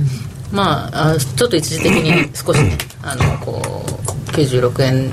[0.52, 5.12] まあ、あちょっと一時的に少しね あのこう96円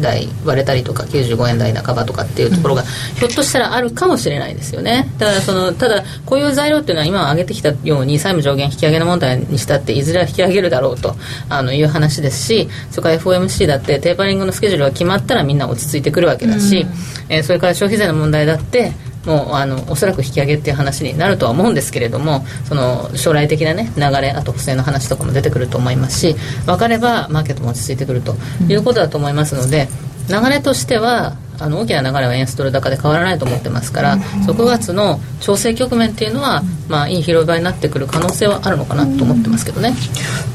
[0.00, 5.10] 台割れたりとか95円台半ばとかっていうところが、ひょっとしたらあるかもしれないですよね。
[5.18, 11.16] だからそのただこういう材料っていうのは今挙げてきたように債務上限引き上げの問題にしたっていずれは引き上げるだろうと
[11.48, 18.92] あのいう話ですしそれから FOMC だってテーパリングのスケジュールが決まったらみんな落ち着いてくるわけだし、うん、えー、それから消費税の問題だって
[19.26, 26.34] もうあのおそらく引き上げっていう話になるとは思うんですけれどもその将来的な、ね、流れあと補正の話とかも出てくると思いますし
[26.66, 28.34] 分かればマーケットも落ち着いてくると
[28.68, 29.88] いうことだと思いますので、
[30.28, 39.94] 流れとしてはあの大きな流れは円安ドル高で変わらないと思ってますから、そ9月の調整局面っていうのは、まあ、いい拾い場になってくる可能性はあるのかなと思ってますけどね。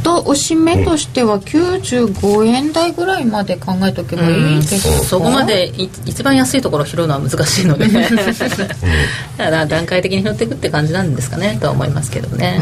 [0.03, 5.71] とおしめとしては95円台ぐらいまで考えておけばいいですか、そこまで
[6.05, 7.87] 一番安いところを拾うのは難しいので。
[9.37, 12.59] だから段階的に拾っていくって感じなんですかねとは思いますけどね。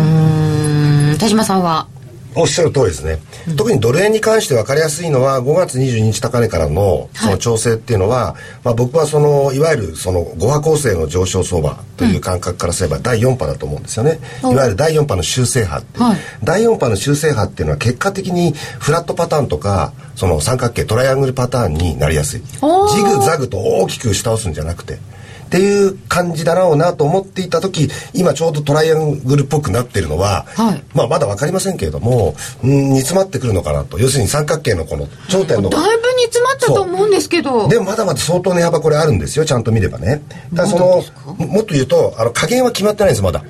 [1.20, 1.88] 田島さんは？
[2.36, 22.42] おっしゃる通りですね、うん、特にドル円に関して分かりやすいのは5月22日高値からのその調整っていうのは、はい、まあ、僕はそのいわゆるその5波構成の上昇相場という感覚からすれば第4波だと思うんですよね、うん、いわゆる第4波の修正波ってはい、第4波の修正波っていうのは結果的にフラットパターンとかその三角形トライアングルパターンになりやすい。
[22.42, 25.00] ジグザグと大きく下押すんじゃなくて
[25.46, 34.00] っていう感じだろうなと思っていた時今ちょうどトライアングルっぽくなってるのは、はい、まあまだ分かりませんけれどもうん煮詰まってくるのかなと。
[34.00, 35.70] 要するに三角形のこの頂点の。
[35.70, 37.68] だいぶ煮詰まったと思うんですけど。
[37.68, 40.24] でもまだまだ相当値幅これあるんですよちゃんと見ればね。
[40.54, 41.04] だからその
[41.46, 43.44] もっと言うとあの加減は決まってないんですまだ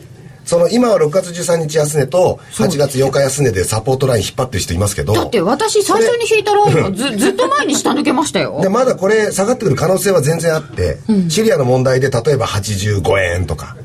[0.46, 8.60] その今は6月13日安値と8月8日安値でサポートライン引っ張ってる人いますけどだって私最初に引いたラインはずずっと前に下抜けましたよ。
[8.62, 13.76] でまだこれ下がってくる可能性は全然あって、うん、シリアの問題で例えば85円とか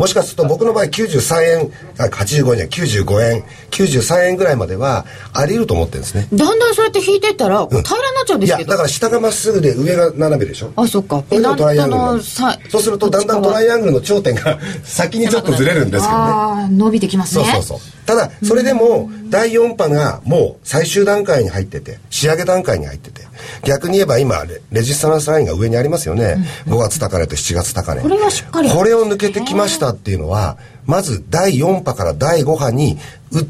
[0.00, 2.66] もしかすると僕の場合93円あ85円じゃ
[3.02, 6.26] 95円93円ぐらいまではあり得ると思ってるんですね。
[6.32, 7.86] だんだんそうやって引いてったら平らに
[8.16, 10.72] なっちゃうんですけど、いやだから下がまっすぐで上が斜めでしょ。
[10.74, 11.22] あそっか。
[11.22, 16.24] これトライアングルそうするとだんだんトライアングルの頂点が先にちょっとずれるんですけどね。
[16.24, 17.44] ああ伸びてきますね。
[17.44, 18.06] そうそうそう。
[18.06, 23.28] ただそれでも第4波がもう最終段階に入ってて仕上げ段階に入ってて
[23.64, 26.36] 逆に言えば今レジスタランスラインが上にありますよね、
[26.66, 28.02] うん、5月高値と7月高値。
[28.02, 28.70] これはしっかり。
[28.70, 32.98] これを抜けてきましたっていうのはまず第4波から第5波に
[33.32, 33.42] 移っ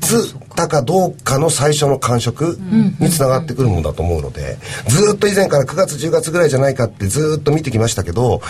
[0.54, 2.58] たかどうかの最初の感触
[2.98, 8.42] につながってくるものだと思うのでずっと以前から9月10月ぐらいじゃないかってずっと見てきましたけど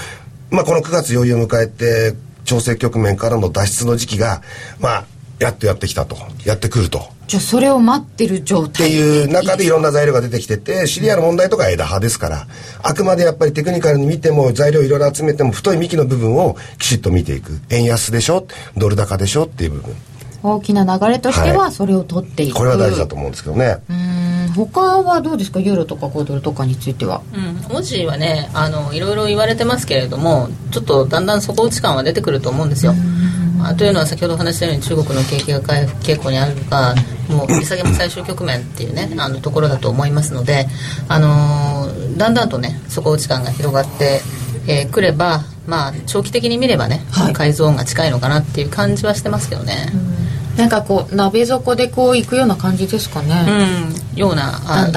[0.51, 4.43] まあこの9月余裕を迎えて調整局面からの脱出の時期が
[4.80, 5.05] まあ
[5.38, 6.16] やっとやってきたと。
[6.45, 8.88] やってくるとじゃあそれを待ってる状態。
[8.88, 12.48] っていう中でいろんな材料が出てきててシリアの問題とか枝葉ですから
[12.82, 17.52] あくまでやっぱりテクニカルに見ても材料いろいろ集めても太い幹の部分をきちっと見ていく。
[17.70, 18.48] 円安でしょ？
[18.76, 19.44] ドル高でしょ？
[19.44, 19.94] っていう部分。
[20.42, 23.76] 大きな流れとしてはそれを取っていく、はい、これは大事だと思うんですけどね。
[23.88, 24.52] うん。
[24.56, 25.60] 他はどうですか？
[25.60, 27.22] ユーロとか5ドルとかについては。
[27.70, 27.76] うん。
[27.76, 32.92] オジはねあのいろいろ言われてますけれどもちょっとだんだん底打ち感は出てくると思うんですよ
[33.66, 36.94] あというのは先ほどお話したように中国の景気が回復傾向にあるか
[37.28, 40.66] もう利下げも最終局面っていうねあのところだと思いますので、
[41.08, 44.20] あのー、だんだんとね底打ち感が広がって
[44.66, 49.90] く、えー、ればまあ長期的に見ればね、はい、改造が近いのかなっていう感じはしてますけどね。
[50.56, 53.46] なんかこう鍋底でこういくような感じですかね。
[54.14, 54.18] うん。
[54.18, 54.52] ような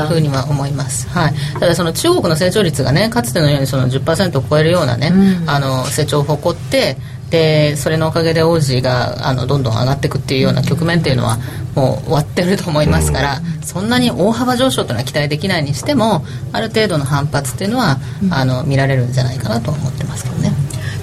[0.08, 1.08] ふうには思います。
[1.08, 1.34] はい。
[1.60, 6.98] ただその中国の成長率がねかつてのようにその10%を超えるようなね、うん、あの成長を誇って
[7.34, 11.40] でそれのおかげで王子があのどんどん上がっていくっていうような局面っていうのは
[11.74, 17.98] もう終わってると思いますから、そんなに大幅上昇というのは期待できないにしてもある程度の反発っていうのは、
[18.30, 20.52] あの見られるんじゃないかなと思ってますけどね。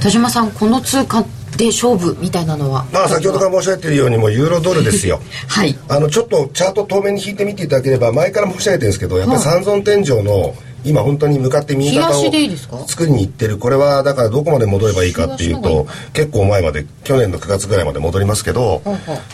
[0.01, 1.25] 田島さんこの通貨
[1.57, 2.87] で勝負みたいなのは？
[2.93, 5.21] まあ先ほどから申し上げているようにもうユーロドルですよ。
[5.49, 5.77] はい。
[5.89, 10.55] あのちょっとチャート透明に引いてみていただければ前から申し上げてるんですけどやっぱり三尊天井の、
[10.85, 12.23] 今本当に向かって右肩を
[12.87, 13.59] 作りに行ってる。
[13.59, 18.83] これはだからどこまで戻ればいいかっていうと結構前まで去年の9月ぐらいまで戻りますけど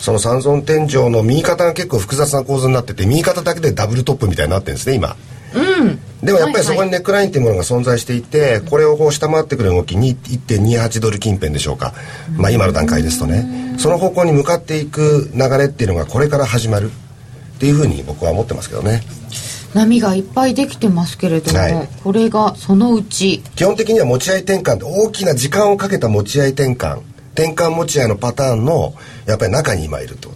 [0.01, 5.17] その三尊天井の右肩が結構複雑な構図になってて右肩だけでダブルトップみたいになってるんですね今。
[5.55, 5.99] うん。
[6.23, 11.95] でもやっぱりそこにネックラインっていうものが存在していて、これをこう下回ってくる動きに1.28ドル近辺でしょうか、
[12.37, 13.77] まあ、今の段階ですとね。
[13.79, 19.03] その方向に向かっていく流れっていうのがこれから始まるっていうふうに僕は思ってますけどね。
[19.77, 23.43] 波がいっぱいできてますけれども、はい、これがそのうち。
[23.55, 27.03] 基本的には持ち合い転換で大きな時間をかけた持ち合い転換
[27.37, 28.95] 転換持ち合いのパターンの
[29.27, 30.36] やっぱり中に今いるとで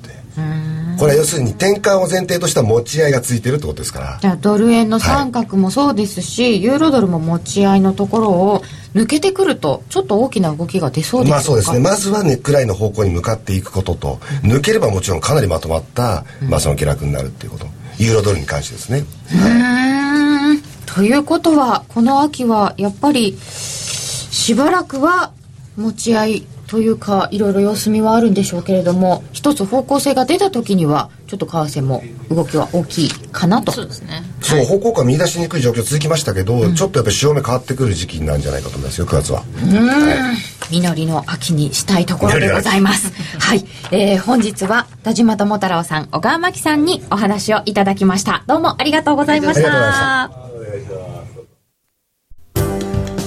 [1.00, 4.18] これは要するに転換を前提とした持ち合いがついてるってことですから。
[4.20, 8.62] じゃあドル円の三角もそうですし、はい、ユーロドルも持ち合いのところを
[8.94, 11.78] 抜けてくるとちょっと大きな動きが出そうですまあそうですね。
[11.78, 19.04] まずはネックラインの方向に向かっていくことと、抜ければもちろんかなりまとまった、まあ、その下落になるっていうこと、ユーロドルに関してですね。
[19.28, 25.32] はい、ということはこの秋はやっぱりしばらくは
[25.78, 32.00] 持ち合いというかいろいろ様子見はあるんでしょうけれども一つ方向性が出た時にはちょっと為替も
[32.30, 33.72] 動きは大きいかなと。
[33.72, 34.22] そうですね。
[34.40, 39.42] そう、はい、方向感見出しにくい状況続きましたけど、うん、ちょっとやっぱり潮目変わってくる時期なんじゃないかと思いますよ9月は。
[39.64, 40.36] うん、はい、
[40.70, 43.12] 実りの秋にしたいところでございます。
[43.40, 48.44] はい、えー、本日は田島智太郎さん小川真紀さんにお話をいただきました。
[48.46, 51.09] どうもありがとうございました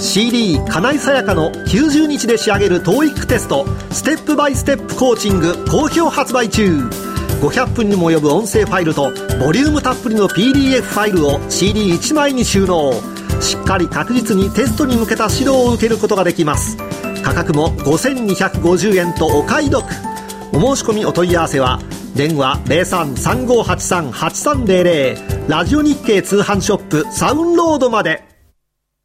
[0.04, 6.90] CD 金井さやかの90日で仕上げる TOEIC テストステップバイステップコーチング好評発売中。
[7.42, 12.92] 500分にも及ぶ音声ファイルとボリュームたっぷりの PDF ファイルを CD1 枚に収納。
[13.42, 16.76] しっかり確実にテストに向けた指導を受けることができます。
[17.24, 19.86] 価格も5250円とお買い得。
[20.52, 21.80] お申し込みお問い合わせは
[22.14, 28.33] 電話0335838300ラジオ日経通販ショップサウンロードまで。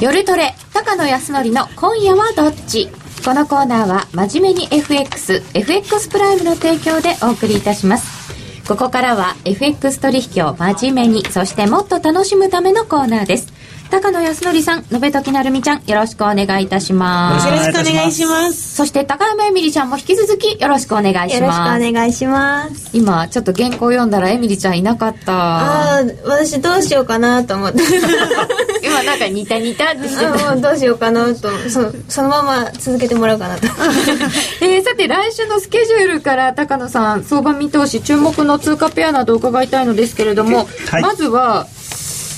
[0.00, 2.88] 夜トレ高野康則の今夜はどっち？
[3.24, 8.34] このコーナーは真面目に FX FX プライムの提供でお送りいたします。
[8.66, 13.52] ここからは FX 取引を真面目にそしてもっと楽しむためのコーナーです。
[13.90, 17.46] 高野康則さん、延時なるみちゃん、よろしくお願いいたします。
[17.46, 18.76] よろしくお願いします。
[18.76, 21.34] そして高山エミリちゃんも引き続きよろしくお願いします。
[21.36, 22.90] よろしくお願いします。
[22.92, 25.32] 今、ちょっと原稿読んだらエミリちゃんいなかった。
[25.32, 27.78] ああ、私どうしようかなと思って。
[28.84, 30.56] 今なんか似た似たってしてた。
[30.56, 33.68] どうしようかなと、そそのまま続けてもらおうかなと。
[34.60, 41.66] えー、さて来週のスケジュールから高野さん、相場見通し、注目の通貨ペアなど伺いたいのですけれども、はい、まずは、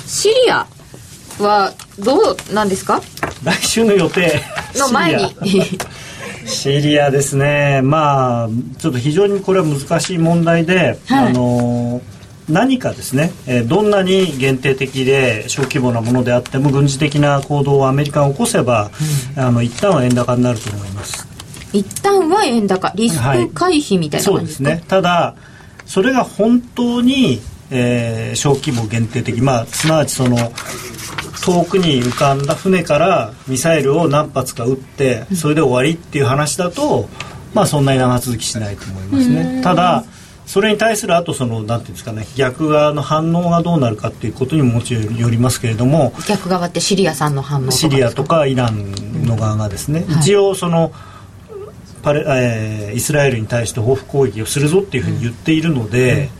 [0.06, 0.64] シリア。
[1.42, 3.00] はどうなんですか？
[3.44, 4.40] 来週の予定。
[4.74, 5.34] の前に。
[6.46, 7.10] シリア。
[7.10, 7.80] ですね。
[7.82, 12.00] まあちょっと非常にこれは難しい問題で、はい、あの
[12.48, 18.90] 何かですね、えどんなに限定的で小規模なものであっても軍事的な行動をアメリカが起こせば、
[19.36, 21.28] うん、あの一旦は円高になると思います。
[21.72, 22.92] 一旦は円高。
[22.96, 24.84] リスク回避みたいな感じですか、はい、そうですね。
[24.88, 25.36] ただ
[25.86, 27.40] それが本当に、
[27.70, 29.40] えー、小規模限定的。
[29.40, 30.36] まあすなわちその
[31.44, 37.08] 遠くに浮かんだ船からミサイルを何発か撃ってそれで終わりっていう話だと
[37.54, 39.60] まあそんなに長続きしないと思いますね。
[39.62, 40.04] ただ
[40.50, 50.90] それに対するあとそのなんていうんですかね逆側の反応がどうなるかっていうことにももちろんよりますけれども逆側ってシリアさんの反応シリアとかイランの側がですね、うん、一応その、
[52.02, 56.39] パレえー、イスラエルに対して報復攻撃をするぞっていうふうに言っているので、う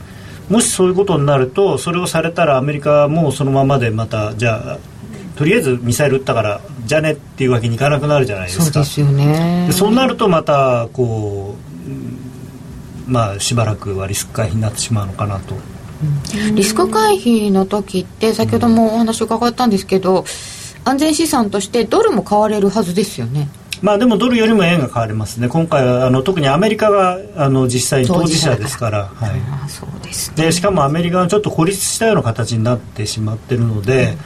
[0.51, 4.79] もしそういうことになるとそれをされたらアメリカもそのままでまたじゃあ
[5.37, 8.63] とりあえずミサイル撃ったからじゃねっていうわけにいかなくなるじゃないですか。
[8.65, 9.69] そうですよね。
[9.71, 11.55] そうなるとまたこ
[13.07, 20.25] うまあしばらくはリスク回避になってしまうのかなと、うん、リスク回避の時って先ほどもお話伺ったんですけど、
[20.83, 23.49] 安全資産としてドルも買われるはずですよね
[23.81, 25.47] まあでもドルよりも円が買われますね。
[25.47, 29.05] 今回はあの特にアメリカがあの実際に当事者ですから。
[29.07, 34.17] はい、そうです、ね、でしかもアメリカはちょっと孤立したような形になってしまってるので、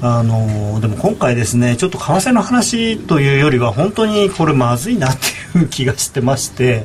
[0.00, 5.16] うん、あのでも今回ですねちょっと為替の話というよりは本当にこれまずいなっ
[5.52, 6.84] ていう気がしてまして、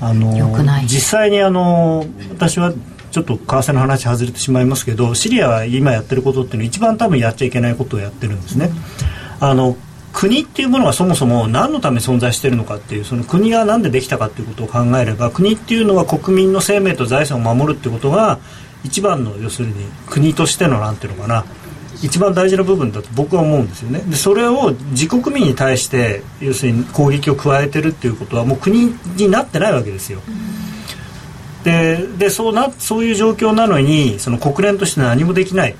[0.00, 2.72] うん、あの実際にあの私は
[3.12, 8.70] ちょっと為替の話外れてしまいますけどシリアは今やってることっていうのは一番多分やっちゃいけないことをやってるんですね。
[9.40, 9.76] あの
[10.20, 18.38] 国っていうものがそもそも何のため存在しているのかっていうその国が何でできたかっていうことを考えれば国っていうのは国民の生命と財産を守るっていうことが
[18.84, 19.74] 一番の要するに
[20.10, 21.46] 国としてのなんていうのかな。
[22.02, 24.00] 一番大事な部分だと僕は思うんですよね。
[24.00, 30.20] でそれを自国民に対して要するに攻撃を加えてるっていうことはもう国になってないわけですよ、
[31.62, 35.76] ででそうなそういう状況なのにその国連として何もできない。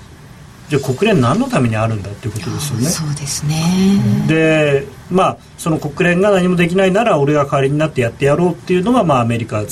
[0.71, 2.87] じゃあ国連何のためにあるんだっていうことですよね。
[2.87, 9.65] そうですねでまあその国連が何もできないなら俺が代わりになってやってやろうっていうのがまあアメリカ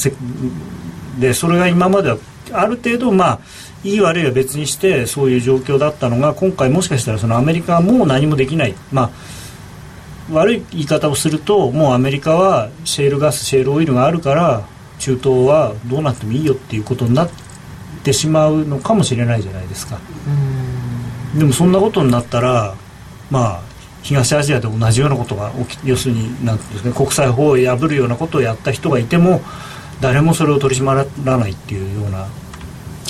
[1.20, 2.18] でそれが今までは
[2.52, 3.40] ある程度まあ
[3.84, 9.10] いい悪いは別にしてそういう状況だったのが今回もしかしたらそのアメリカはもう何もできないまあ
[10.32, 14.66] 悪い言い方をするともうアメリカはシェールガスシェールオイルがあるから
[14.98, 17.30] 中東はどうなってもいいよっていうことになっ
[18.02, 20.00] てしまうのかもしれないじゃないですか。
[21.36, 22.74] でもそんなことになったら
[23.30, 23.60] まあ
[24.02, 29.40] 東アジアで同じようなことが起き要するになんですか、ね、国際法を破るようなことをやった人がいても
[30.00, 32.28] 誰もそれを取り締まらないっていうような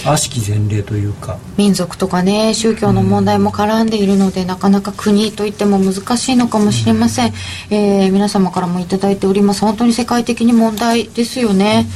[0.05, 1.39] 悪しき前例というか。
[1.57, 7.35] 民族とかね宗教の問題も絡んでいるので、うん、なかなか国といっても難しいのかもしれません、うん、
[7.75, 9.61] えー、皆様からも頂いております。
[9.63, 11.87] 本当に世界的に問題ですよね、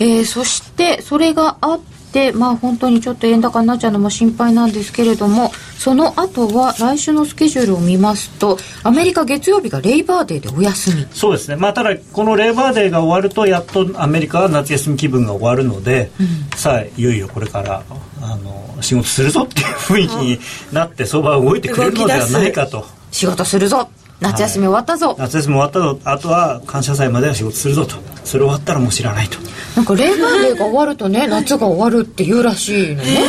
[0.00, 11.06] うん、えー、そしてそれがあってでまあ本当にちょっと円高になっちゃうのも心配なんですけれどもその後は来週のスケジュールを見ますとアメリカ月曜日がレイバーデーでお休み。
[11.12, 11.56] そうですね。
[11.56, 17.82] まあただこのレイバーデーが終わるとやっとアメリカは夏休み気分が終わるので、うん、さあいよいよこれから
[18.20, 20.38] あの仕事するぞっていう雰囲気に
[20.72, 22.84] なって相場は動いてくれるのではないかと。
[23.10, 23.88] 仕事するぞ
[24.22, 25.98] 夏休み終わったぞ、はい、夏休み終わったぞ。
[26.04, 27.96] あとは感謝祭までは仕事するぞと。
[28.24, 29.38] それ終わったらもう知らないと。
[29.76, 33.20] なんかレーバーデーが終わるとね夏が終わるっていうらしいのね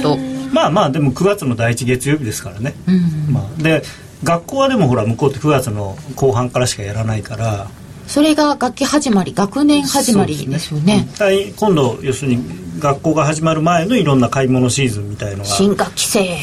[0.00, 3.82] 向こうの人まあまあでも9月の第一月曜日ですからね、うん、まあ、で
[4.22, 7.68] 学校はでもほら向こうって9月の後半からしかやらないから。
[8.06, 11.08] それが学期始まり学年始まりですよね。
[11.18, 11.52] ね。
[11.56, 12.44] 今度要するに
[12.78, 15.44] 学校が始まる前のいろんな買い物シーズンみたいのが。
[15.44, 16.36] 新学期生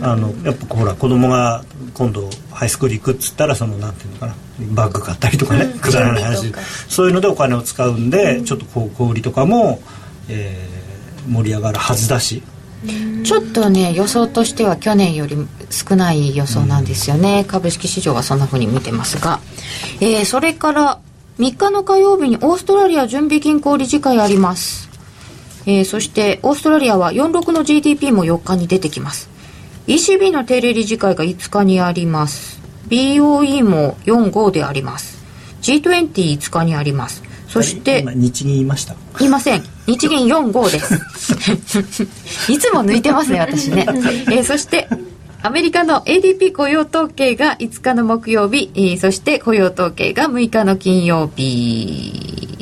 [0.00, 4.34] あのやっぱほら子供が今度ハイスクール行くっつったらそのなんていうのかな
[4.72, 6.52] バッグ買ったりとかね、くだらない話。
[6.88, 9.82] そういうのでお金を使うんで、うん、ちょっとこう小売りとかも、
[10.28, 12.42] えー、盛り上がるはずだし。
[13.24, 15.36] ちょっとね予想としては去年より
[15.70, 19.40] 少ない予想なんですよね、うん、株式市場はそんなふうに見てますが、
[20.02, 21.00] えー、それから
[21.38, 24.90] 3日の火曜日にオーストラリア準備銀行理事会あります、
[25.64, 29.33] えー、そしてオーストラリアは46の GDP も4日に出てきます
[29.86, 32.60] ECB の定例理事会が5日にあります。
[32.88, 35.22] BOE も45であります。
[35.62, 37.22] G205 日にあります。
[37.48, 38.96] そして日銀言いました。
[39.18, 39.62] 言いません。
[39.86, 42.48] 日銀45です。
[42.52, 44.88] いつも抜いてますね私ね、えー、そして
[45.42, 52.58] アメリカの ADP 雇用統計が5日の木曜日、えー、そして雇用統計が6日の金曜日。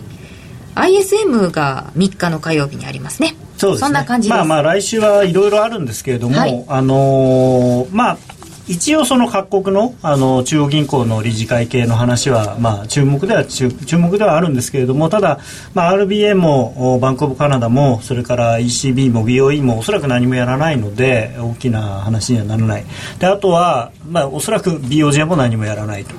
[0.75, 3.87] ISM が3日の火曜日にありますねそうですね。
[3.87, 8.19] そんな感じまあまあ来週はいろいろあるんですけれども、はい、あのー、まあ
[8.67, 15.41] 一応その各国のあの中央銀行の理事会系の話は、まあ、注目では注目ではあるんですけれどもただ、
[15.75, 22.85] まあ、RBA もバンク・オブ・カナダもそれから ECB も BOE もおそらく何もやらないので大きな話にはならない。
[23.19, 26.15] であとは、まあ、おそらく BOJ も何もやらないと、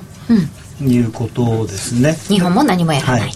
[0.82, 2.14] いうことですね。
[2.28, 3.32] 日本も何もやらない、はい、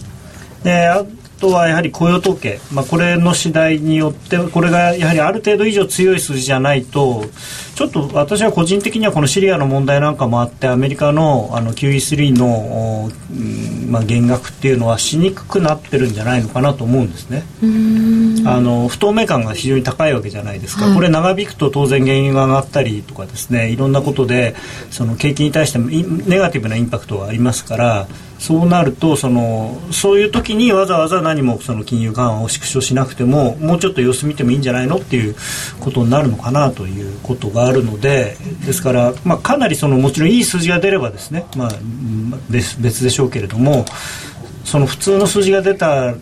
[0.63, 1.03] であ
[1.39, 7.23] とはやはり雇用統計、まあ、これの次第によってこれがやはりある程度以上強い数字じゃないと
[7.75, 13.09] ちょっと私は個人的にはこのシリアの問題なんかもあってアメリカのあの QE3 の、
[13.87, 17.43] まあ、減額っていうのはしにくくなってるんじゃないのかなと思うんですね。
[18.45, 24.55] あの不透明感が非常に高いわけじゃないですか、はい、これ長引くと当然原油が上がったりとかですねいろんなことで
[24.89, 28.07] その景気に対してもネガティブなインパクトがありますから
[28.39, 35.35] そうなるとそのそういう時にわざわざ何もその金融緩和を縮小しなくてももうちょっと様子見てもいいんじゃないのっていう
[35.81, 41.69] ことになるのかなということがあるのでですから、まあ、かなりそのもちろんいい数字が出ればですね、まあ、
[42.49, 43.85] 別別でしょうけれども
[44.63, 46.15] その普通の数字が出た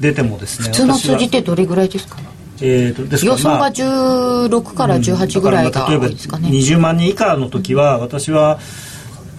[0.00, 2.18] 出てもですね普通の数字ってどれぐらいですか？
[2.62, 8.58] えーと、です予想が16から18ぐらいが多いですかね、例えば20万人以下の時は私は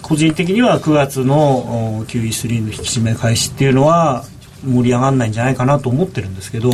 [0.02, 4.24] 個人的には9月の QE3 の引き締め開始っていうのは
[4.64, 6.70] 盛り上がらないんじゃないかなと思ってるんですけど、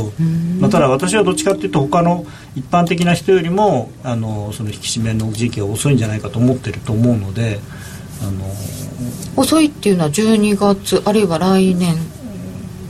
[0.60, 7.60] まあ、ただ私はどっちかっていうと他の一般的な人よりもあのその引き締めの時期が遅いんじゃないかと思ってると思うので
[8.22, 8.44] あの
[9.36, 11.96] 遅いっていうのは12月あるいは来年。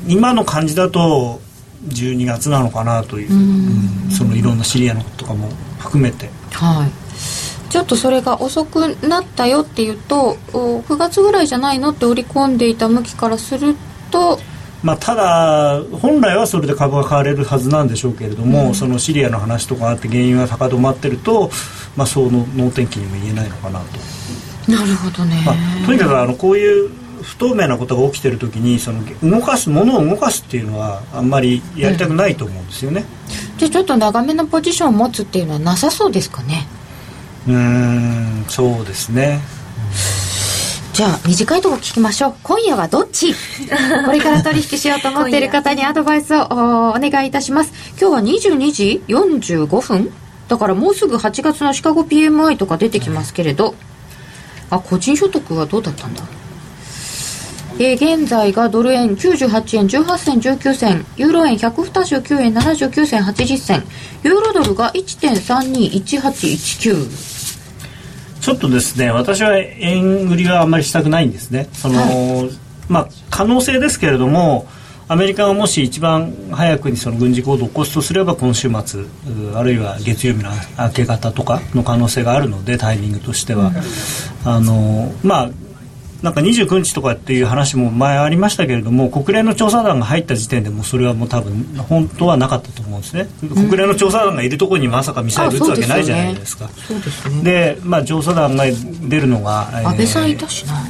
[0.07, 1.41] 今の感じだと
[1.87, 6.31] 12月なのかなという、うん、そのいろんなシリアのこととかも含めて。
[6.53, 7.08] はい
[7.71, 13.75] ちょっとそれが遅くなったよっていうと9月ぐらいじゃないのって織り込んでいた向きからする
[14.11, 14.39] と
[14.81, 21.51] まあ、ただ、本来はそれで株が買われるはずなんでしょうけれども、うん、そのシリアの話とかあって原因が高止まってると、
[21.97, 24.71] まあ、その能天気にも言えないのかなと。
[24.71, 26.91] なるほどね、まあ、とにかくあのこういう
[27.23, 33.05] 不透明なことが起きてる時にその動かすものを動かすっていうのはあんまりやりたくないと思うんですよね、
[33.53, 36.67] うん、じゃあちょっと長めのポジションを持つっていうのはなさそうですかね？
[37.49, 39.41] うんそうですね。
[40.93, 42.35] じゃあ短いとこ聞きましょう。
[42.43, 43.33] 今夜はどっち？
[44.05, 47.73] これから取引しようと思っている方にアドバイスをお願いいたします。
[48.01, 48.21] 今日は
[48.55, 50.11] 22時45分？
[50.49, 53.75] だからもうすぐ8月のシカゴ PMI とか出てきますけれど。
[54.71, 56.23] あ個人所得はどうだったんだ？
[57.79, 61.07] えー、現在がドル円98円18銭19銭。
[61.17, 63.85] ユーロ円129円79銭80銭。
[64.25, 67.38] ユーロドルが1.321819
[68.41, 71.69] ちょっとですね私は円売りはあんまりしたくないんですね。
[71.73, 72.51] その、はい、
[72.89, 74.67] まあ可能性ですけれども
[75.11, 79.05] アメリカがもし一番早くにその軍事行動を起こすとすれば今週末
[79.55, 83.73] あるいは月曜日の明け方とかの可能性があるのでタイミングとしては、
[84.45, 85.51] あのまあ
[86.23, 96.69] なんか29日とかっていう話も前ありましたけれども国連の調査団が入った時点でもそれはもう多分本当はなかったと思うんですね、国連の調査団がいるところにまさかミサイル撃つわけないじゃないですか。
[97.43, 100.85] で、ね、まあ、調査団が出るのが、安倍さんいたしな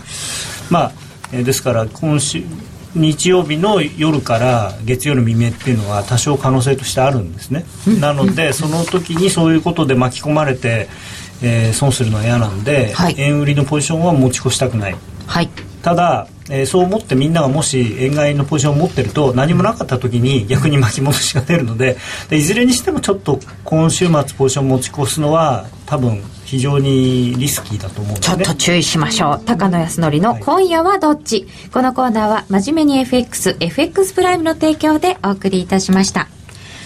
[0.70, 0.92] まあ
[1.42, 2.42] ですから今週
[2.94, 7.64] 日曜日の夜から月曜の未明っていうのは多少可能性としてあるんですね、
[8.00, 10.88] なのでその時にそういうことで巻き込まれて
[11.42, 15.48] えー、損するのは嫌なんで、はい、円売りのポジションは持ち越したくない、はい、
[15.82, 21.96] ただ、えー、そう思ってみんながもし円買いのポジションを持ってると何もなかった時に逆に巻き戻しが出るので
[22.30, 29.44] でいずれにしてもちょっと今週末ポジション持ち越すのは多分非常にリスキーだと思うので、ちょっと注意しましょう。
[29.46, 36.28] 高野康則の「今夜はどっち」はい、このコーナーは真面目に FXFX プライムの提供でお送りいたしました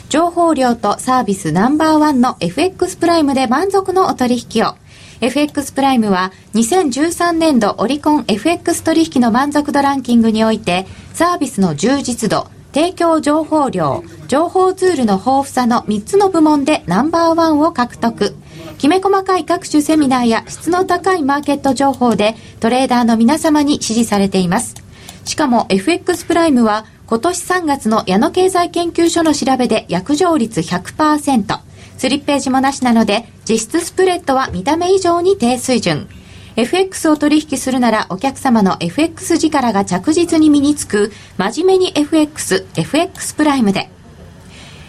[0.09, 4.75] 情報量とサービスナンバーワンの FX プライムで満足のお取引を。
[5.21, 18.37] FX プライムは2013年度オリコン FX 取引の満足度ランキングにおいてサービスの充実度、提供情報量、情報ツールの豊富さの3つの部門でナンバーワンを獲得。
[18.79, 24.75] きめ細かい各種セミナーや質の高いマーケット情報でトレーダーの皆様に支持されています。
[25.25, 31.61] しかも FX プライムは今年3月の矢野経済研究所の調べで約定率100%。
[31.99, 36.09] スリッページもなしなので、実質スプレッドは見た目以上に低水準。
[36.57, 43.89] FX を取引するならお客様の FX 力が着実に身につく、真面目に FX、FX プライムで。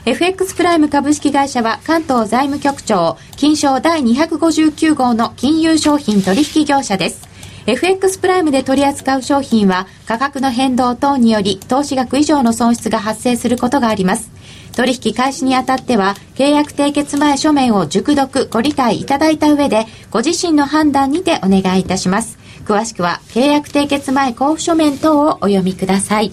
[0.05, 7.26] FX プライム株式会社は関東財務局長、金賞第259号の金融商品取引業者です。
[7.67, 14.31] FX プライムで取り扱う商品は価格の変動等により投資額以上の損失が発生することがあります。
[14.73, 22.37] 取引開始にあたっては契約締結前書面を熟読ご理解いただいた上でご自身の判断にてお願いいたします。
[22.63, 26.31] 詳しくは契約締結前交付書面等をお読みください。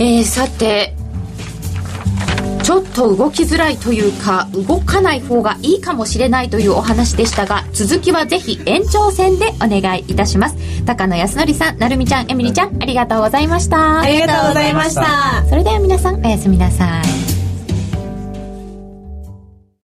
[0.00, 0.96] えー、さて、
[2.70, 10.84] ちょっと動きづらいというか動かない方がいいかもしれないというお話でしたが続きはぜひ延長戦でお願いいたします。
[10.84, 14.02] 高野康則さんなるみちゃんえみりちゃんありがとうございました。
[14.02, 15.44] ありがとうございました。
[15.48, 17.39] それでは皆さんおやすみなさい